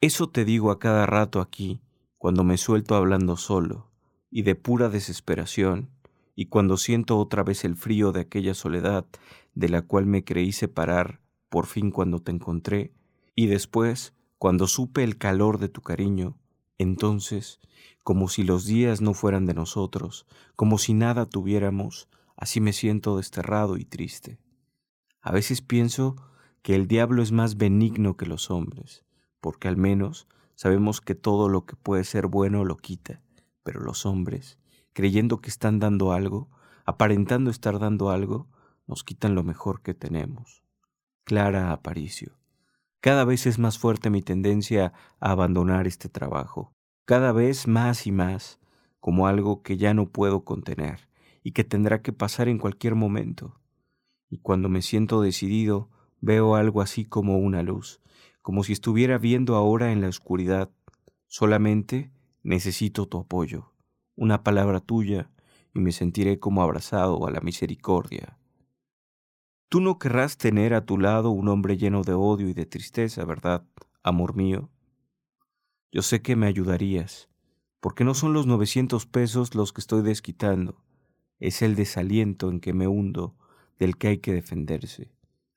Eso 0.00 0.28
te 0.28 0.44
digo 0.44 0.70
a 0.70 0.78
cada 0.78 1.06
rato 1.06 1.40
aquí, 1.40 1.80
cuando 2.18 2.44
me 2.44 2.56
suelto 2.56 2.94
hablando 2.94 3.36
solo, 3.36 3.90
y 4.30 4.42
de 4.42 4.54
pura 4.54 4.88
desesperación, 4.88 5.90
y 6.34 6.46
cuando 6.46 6.76
siento 6.76 7.18
otra 7.18 7.42
vez 7.42 7.64
el 7.64 7.76
frío 7.76 8.12
de 8.12 8.20
aquella 8.20 8.54
soledad 8.54 9.06
de 9.54 9.68
la 9.68 9.82
cual 9.82 10.06
me 10.06 10.24
creí 10.24 10.52
separar 10.52 11.20
por 11.48 11.66
fin 11.66 11.90
cuando 11.90 12.20
te 12.20 12.32
encontré, 12.32 12.92
y 13.34 13.46
después, 13.46 14.14
cuando 14.38 14.66
supe 14.66 15.04
el 15.04 15.18
calor 15.18 15.58
de 15.58 15.68
tu 15.68 15.82
cariño, 15.82 16.38
entonces, 16.78 17.60
como 18.02 18.28
si 18.28 18.42
los 18.42 18.66
días 18.66 19.00
no 19.00 19.14
fueran 19.14 19.46
de 19.46 19.54
nosotros, 19.54 20.26
como 20.56 20.78
si 20.78 20.94
nada 20.94 21.26
tuviéramos, 21.26 22.08
así 22.36 22.60
me 22.60 22.72
siento 22.72 23.16
desterrado 23.16 23.76
y 23.76 23.84
triste. 23.84 24.38
A 25.20 25.30
veces 25.30 25.60
pienso 25.60 26.16
que 26.62 26.74
el 26.74 26.88
diablo 26.88 27.22
es 27.22 27.32
más 27.32 27.56
benigno 27.56 28.16
que 28.16 28.26
los 28.26 28.50
hombres, 28.50 29.04
porque 29.40 29.68
al 29.68 29.76
menos 29.76 30.26
sabemos 30.54 31.00
que 31.00 31.14
todo 31.14 31.48
lo 31.48 31.64
que 31.66 31.76
puede 31.76 32.04
ser 32.04 32.26
bueno 32.26 32.64
lo 32.64 32.76
quita, 32.76 33.20
pero 33.62 33.80
los 33.80 34.06
hombres, 34.06 34.58
creyendo 34.92 35.40
que 35.40 35.50
están 35.50 35.78
dando 35.78 36.12
algo, 36.12 36.50
aparentando 36.84 37.50
estar 37.50 37.78
dando 37.78 38.10
algo, 38.10 38.48
nos 38.86 39.04
quitan 39.04 39.34
lo 39.34 39.42
mejor 39.42 39.82
que 39.82 39.94
tenemos. 39.94 40.62
Clara 41.24 41.72
Aparicio. 41.72 42.38
Cada 43.00 43.24
vez 43.24 43.46
es 43.46 43.58
más 43.58 43.78
fuerte 43.78 44.10
mi 44.10 44.22
tendencia 44.22 44.92
a 45.18 45.32
abandonar 45.32 45.86
este 45.86 46.08
trabajo, 46.08 46.72
cada 47.04 47.32
vez 47.32 47.66
más 47.66 48.06
y 48.06 48.12
más, 48.12 48.60
como 49.00 49.26
algo 49.26 49.62
que 49.62 49.76
ya 49.76 49.94
no 49.94 50.08
puedo 50.08 50.44
contener 50.44 51.08
y 51.42 51.52
que 51.52 51.64
tendrá 51.64 52.02
que 52.02 52.12
pasar 52.12 52.48
en 52.48 52.58
cualquier 52.58 52.94
momento. 52.94 53.60
Y 54.30 54.38
cuando 54.38 54.68
me 54.68 54.82
siento 54.82 55.20
decidido, 55.20 55.90
veo 56.20 56.54
algo 56.54 56.80
así 56.80 57.04
como 57.04 57.38
una 57.38 57.62
luz, 57.62 58.00
como 58.40 58.62
si 58.62 58.72
estuviera 58.72 59.18
viendo 59.18 59.56
ahora 59.56 59.90
en 59.90 60.00
la 60.00 60.08
oscuridad. 60.08 60.70
Solamente 61.26 62.12
necesito 62.44 63.06
tu 63.06 63.18
apoyo, 63.18 63.71
una 64.16 64.42
palabra 64.42 64.80
tuya, 64.80 65.30
y 65.74 65.80
me 65.80 65.92
sentiré 65.92 66.38
como 66.38 66.62
abrazado 66.62 67.26
a 67.26 67.30
la 67.30 67.40
misericordia. 67.40 68.38
Tú 69.68 69.80
no 69.80 69.98
querrás 69.98 70.36
tener 70.36 70.74
a 70.74 70.84
tu 70.84 70.98
lado 70.98 71.30
un 71.30 71.48
hombre 71.48 71.78
lleno 71.78 72.02
de 72.02 72.12
odio 72.12 72.48
y 72.48 72.52
de 72.52 72.66
tristeza, 72.66 73.24
¿verdad, 73.24 73.64
amor 74.02 74.34
mío? 74.36 74.68
Yo 75.90 76.02
sé 76.02 76.20
que 76.20 76.36
me 76.36 76.46
ayudarías, 76.46 77.30
porque 77.80 78.04
no 78.04 78.14
son 78.14 78.32
los 78.32 78.46
novecientos 78.46 79.06
pesos 79.06 79.54
los 79.54 79.72
que 79.72 79.80
estoy 79.80 80.02
desquitando, 80.02 80.82
es 81.40 81.62
el 81.62 81.74
desaliento 81.74 82.50
en 82.50 82.60
que 82.60 82.72
me 82.72 82.86
hundo, 82.86 83.34
del 83.78 83.96
que 83.96 84.08
hay 84.08 84.18
que 84.18 84.32
defenderse. 84.32 85.10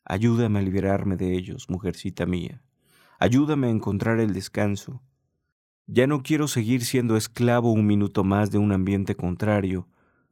Ayúdame 0.03 0.59
a 0.59 0.61
liberarme 0.61 1.15
de 1.15 1.35
ellos, 1.35 1.69
mujercita 1.69 2.25
mía. 2.25 2.63
Ayúdame 3.19 3.67
a 3.67 3.71
encontrar 3.71 4.19
el 4.19 4.33
descanso. 4.33 5.03
Ya 5.88 6.08
no 6.08 6.24
quiero 6.24 6.48
seguir 6.48 6.84
siendo 6.84 7.15
esclavo 7.15 7.71
un 7.71 7.86
minuto 7.86 8.24
más 8.24 8.50
de 8.50 8.58
un 8.58 8.71
ambiente 8.71 9.15
contrario 9.15 9.88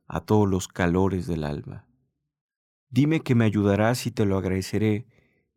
a 0.08 0.22
todos 0.22 0.50
los 0.50 0.68
calores 0.68 1.28
del 1.28 1.44
alma. 1.44 1.88
Dime 2.90 3.22
que 3.22 3.36
me 3.36 3.46
ayudarás 3.46 4.06
y 4.08 4.12
te 4.12 4.26
lo 4.26 4.38
agradeceré, 4.38 5.08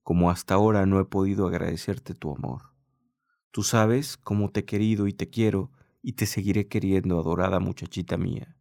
como 0.02 0.30
hasta 0.30 0.54
ahora 0.54 0.86
no 0.86 1.00
he 1.00 1.04
podido 1.04 1.46
agradecerte 1.46 2.14
tu 2.14 2.34
amor. 2.34 2.72
Tú 3.50 3.62
sabes 3.62 4.16
cómo 4.18 4.50
te 4.50 4.60
he 4.60 4.64
querido 4.64 5.06
y 5.06 5.12
te 5.12 5.30
quiero 5.30 5.70
y 6.02 6.12
te 6.12 6.26
seguiré 6.26 6.68
queriendo, 6.68 7.18
adorada 7.18 7.58
muchachita 7.58 8.16
mía. 8.16 8.56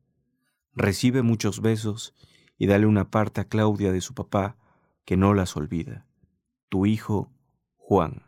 Recibe 0.74 1.22
muchos 1.22 1.62
besos 1.62 2.14
y 2.58 2.68
dale 2.68 2.86
una 2.86 3.12
parte 3.12 3.42
a 3.42 3.48
Claudia 3.48 3.92
de 3.92 4.02
su 4.02 4.14
papá, 4.14 4.58
que 5.06 5.18
no 5.18 5.34
las 5.34 5.56
olvida. 5.56 6.08
Tu 6.70 6.86
hijo, 6.86 7.32
Juan. 7.76 8.25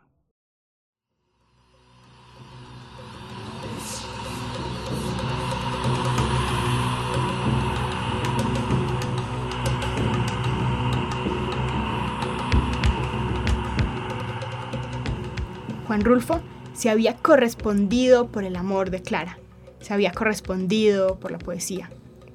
Juan 15.88 16.02
Rulfo 16.02 16.42
se 16.74 16.90
había 16.90 17.16
correspondido 17.16 18.28
por 18.30 18.44
el 18.44 18.58
amor 18.58 18.92
de 18.92 19.02
Clara, 19.02 19.40
se 19.80 19.94
había 19.94 20.12
correspondido 20.12 21.18
por 21.18 21.32
la 21.32 21.40
poesía. 21.40 21.90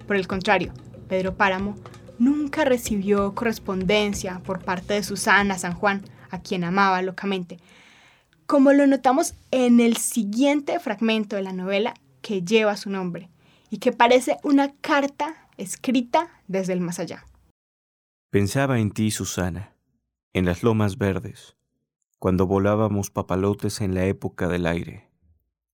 Por 0.07 0.17
el 0.17 0.27
contrario, 0.27 0.73
Pedro 1.07 1.37
Páramo 1.37 1.77
nunca 2.19 2.65
recibió 2.65 3.35
correspondencia 3.35 4.41
por 4.41 4.65
parte 4.65 4.95
de 4.95 5.03
Susana 5.03 5.59
San 5.59 5.75
Juan, 5.75 6.03
a 6.31 6.41
quien 6.41 6.65
amaba 6.65 7.03
locamente, 7.03 7.59
como 8.47 8.73
lo 8.73 8.87
notamos 8.87 9.35
en 9.51 9.81
el 9.81 9.99
siguiente 9.99 10.81
fragmento 10.81 11.37
de 11.37 11.43
la 11.43 11.53
novela 11.53 11.93
que 12.23 12.43
lleva 12.43 12.79
su 12.79 12.88
nombre 12.88 13.29
y 13.69 13.79
que 13.79 13.93
parece 13.93 14.38
una 14.43 14.73
carta 14.81 15.37
escrita 15.59 16.29
desde 16.49 16.73
el 16.73 16.81
más 16.81 16.99
allá. 16.99 17.27
Pensaba 18.31 18.79
en 18.79 18.93
ti, 18.93 19.11
Susana, 19.11 19.75
en 20.33 20.47
las 20.47 20.62
lomas 20.62 20.97
verdes, 20.97 21.55
cuando 22.23 22.47
volábamos 22.47 23.11
papalotes 23.11 23.81
en 23.81 23.97
la 23.97 24.05
época 24.05 24.47
del 24.47 24.67
aire. 24.67 25.11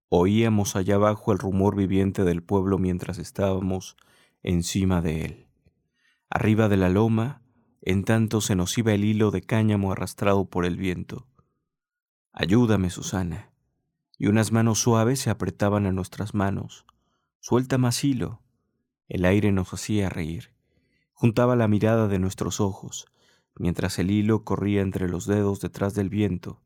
Oíamos 0.09 0.77
allá 0.77 0.95
abajo 0.95 1.31
el 1.31 1.39
rumor 1.39 1.77
viviente 1.77 2.25
del 2.25 2.43
pueblo 2.43 2.79
mientras 2.79 3.19
estábamos 3.19 3.99
encima 4.43 5.03
de 5.03 5.27
él. 5.27 5.47
Arriba 6.31 6.71
de 6.71 6.79
la 6.79 6.89
loma, 6.89 7.43
en 7.83 8.03
tanto 8.03 8.41
se 8.41 8.57
nos 8.57 8.79
iba 8.79 8.95
el 8.95 9.05
hilo 9.05 9.31
de 9.31 9.43
cáñamo 9.43 9.93
arrastrado 9.93 10.47
por 10.47 10.65
el 10.65 10.79
viento. 10.79 11.27
Ayúdame, 12.33 12.89
Susana. 12.89 13.53
Y 14.17 14.29
unas 14.29 14.51
manos 14.51 14.79
suaves 14.79 15.21
se 15.21 15.29
apretaban 15.29 15.85
a 15.85 15.93
nuestras 15.93 16.33
manos. 16.33 16.87
Suelta 17.41 17.77
más 17.77 18.03
hilo. 18.05 18.41
El 19.07 19.27
aire 19.27 19.53
nos 19.53 19.75
hacía 19.75 20.09
reír. 20.09 20.55
Juntaba 21.13 21.57
la 21.57 21.69
mirada 21.69 22.09
de 22.09 22.19
nuestros 22.19 22.59
ojos, 22.59 23.05
mientras 23.59 23.99
el 23.99 24.11
hilo 24.11 24.44
corría 24.44 24.81
entre 24.81 25.09
los 25.09 25.27
dedos 25.27 25.61
detrás 25.61 25.94
del 25.94 26.09
viento, 26.09 26.61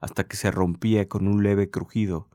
hasta 0.00 0.24
que 0.24 0.36
se 0.36 0.50
rompía 0.50 1.08
con 1.08 1.26
un 1.28 1.42
leve 1.42 1.70
crujido, 1.70 2.28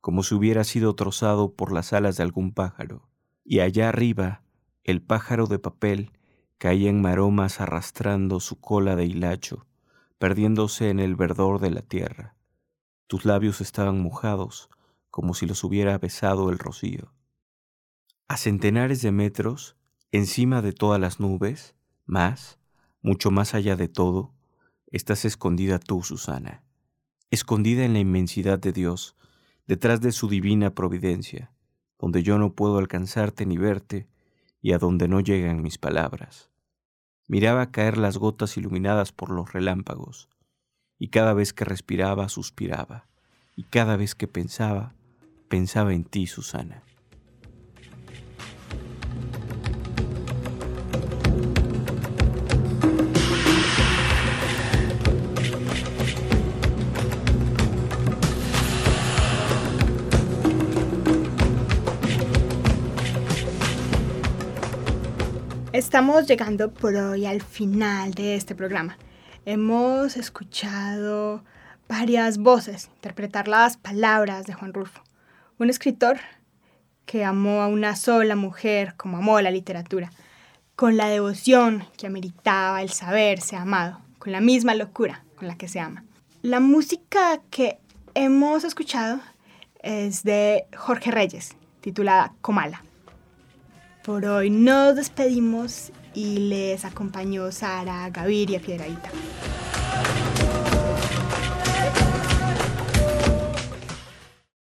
como 0.00 0.22
si 0.22 0.34
hubiera 0.34 0.64
sido 0.64 0.94
trozado 0.94 1.54
por 1.54 1.72
las 1.72 1.92
alas 1.92 2.16
de 2.16 2.22
algún 2.22 2.52
pájaro. 2.52 3.08
Y 3.44 3.60
allá 3.60 3.88
arriba, 3.88 4.42
el 4.84 5.02
pájaro 5.02 5.46
de 5.46 5.58
papel 5.58 6.12
caía 6.58 6.90
en 6.90 7.00
maromas 7.00 7.60
arrastrando 7.60 8.40
su 8.40 8.60
cola 8.60 8.96
de 8.96 9.04
hilacho, 9.06 9.66
perdiéndose 10.18 10.90
en 10.90 11.00
el 11.00 11.16
verdor 11.16 11.60
de 11.60 11.70
la 11.70 11.82
tierra. 11.82 12.36
Tus 13.06 13.24
labios 13.24 13.60
estaban 13.60 14.00
mojados, 14.00 14.70
como 15.10 15.34
si 15.34 15.46
los 15.46 15.64
hubiera 15.64 15.96
besado 15.98 16.50
el 16.50 16.58
rocío. 16.58 17.12
A 18.28 18.36
centenares 18.36 19.02
de 19.02 19.12
metros, 19.12 19.76
encima 20.12 20.62
de 20.62 20.72
todas 20.72 21.00
las 21.00 21.20
nubes, 21.20 21.74
más, 22.04 22.58
mucho 23.06 23.30
más 23.30 23.54
allá 23.54 23.76
de 23.76 23.86
todo, 23.86 24.34
estás 24.88 25.24
escondida 25.24 25.78
tú, 25.78 26.02
Susana, 26.02 26.64
escondida 27.30 27.84
en 27.84 27.92
la 27.92 28.00
inmensidad 28.00 28.58
de 28.58 28.72
Dios, 28.72 29.14
detrás 29.68 30.00
de 30.00 30.10
su 30.10 30.28
divina 30.28 30.74
providencia, 30.74 31.52
donde 32.00 32.24
yo 32.24 32.36
no 32.36 32.54
puedo 32.54 32.78
alcanzarte 32.78 33.46
ni 33.46 33.58
verte, 33.58 34.08
y 34.60 34.72
a 34.72 34.78
donde 34.78 35.06
no 35.06 35.20
llegan 35.20 35.62
mis 35.62 35.78
palabras. 35.78 36.50
Miraba 37.28 37.70
caer 37.70 37.96
las 37.96 38.18
gotas 38.18 38.56
iluminadas 38.56 39.12
por 39.12 39.30
los 39.30 39.52
relámpagos, 39.52 40.28
y 40.98 41.10
cada 41.10 41.32
vez 41.32 41.52
que 41.52 41.64
respiraba 41.64 42.28
suspiraba, 42.28 43.06
y 43.54 43.62
cada 43.62 43.96
vez 43.96 44.16
que 44.16 44.26
pensaba, 44.26 44.94
pensaba 45.48 45.94
en 45.94 46.02
ti, 46.02 46.26
Susana. 46.26 46.82
Estamos 65.86 66.26
llegando 66.26 66.74
por 66.74 66.96
hoy 66.96 67.26
al 67.26 67.40
final 67.40 68.12
de 68.12 68.34
este 68.34 68.56
programa. 68.56 68.98
Hemos 69.44 70.16
escuchado 70.16 71.44
varias 71.88 72.38
voces 72.38 72.90
interpretar 72.96 73.46
las 73.46 73.76
palabras 73.76 74.46
de 74.46 74.52
Juan 74.52 74.74
Rulfo, 74.74 75.00
un 75.60 75.70
escritor 75.70 76.18
que 77.06 77.24
amó 77.24 77.62
a 77.62 77.68
una 77.68 77.94
sola 77.94 78.34
mujer 78.34 78.94
como 78.96 79.18
amó 79.18 79.40
la 79.40 79.52
literatura, 79.52 80.10
con 80.74 80.96
la 80.96 81.06
devoción 81.06 81.84
que 81.96 82.08
ameritaba 82.08 82.82
el 82.82 82.90
saberse 82.90 83.54
amado, 83.54 84.00
con 84.18 84.32
la 84.32 84.40
misma 84.40 84.74
locura 84.74 85.22
con 85.36 85.46
la 85.46 85.56
que 85.56 85.68
se 85.68 85.78
ama. 85.78 86.02
La 86.42 86.58
música 86.58 87.40
que 87.48 87.78
hemos 88.14 88.64
escuchado 88.64 89.20
es 89.84 90.24
de 90.24 90.66
Jorge 90.76 91.12
Reyes, 91.12 91.54
titulada 91.80 92.34
Comala. 92.40 92.82
Por 94.06 94.24
hoy 94.24 94.50
nos 94.50 94.94
despedimos 94.94 95.90
y 96.14 96.38
les 96.48 96.84
acompañó 96.84 97.50
Sara 97.50 98.08
Gaviria 98.10 98.60
Piedradita. 98.60 99.10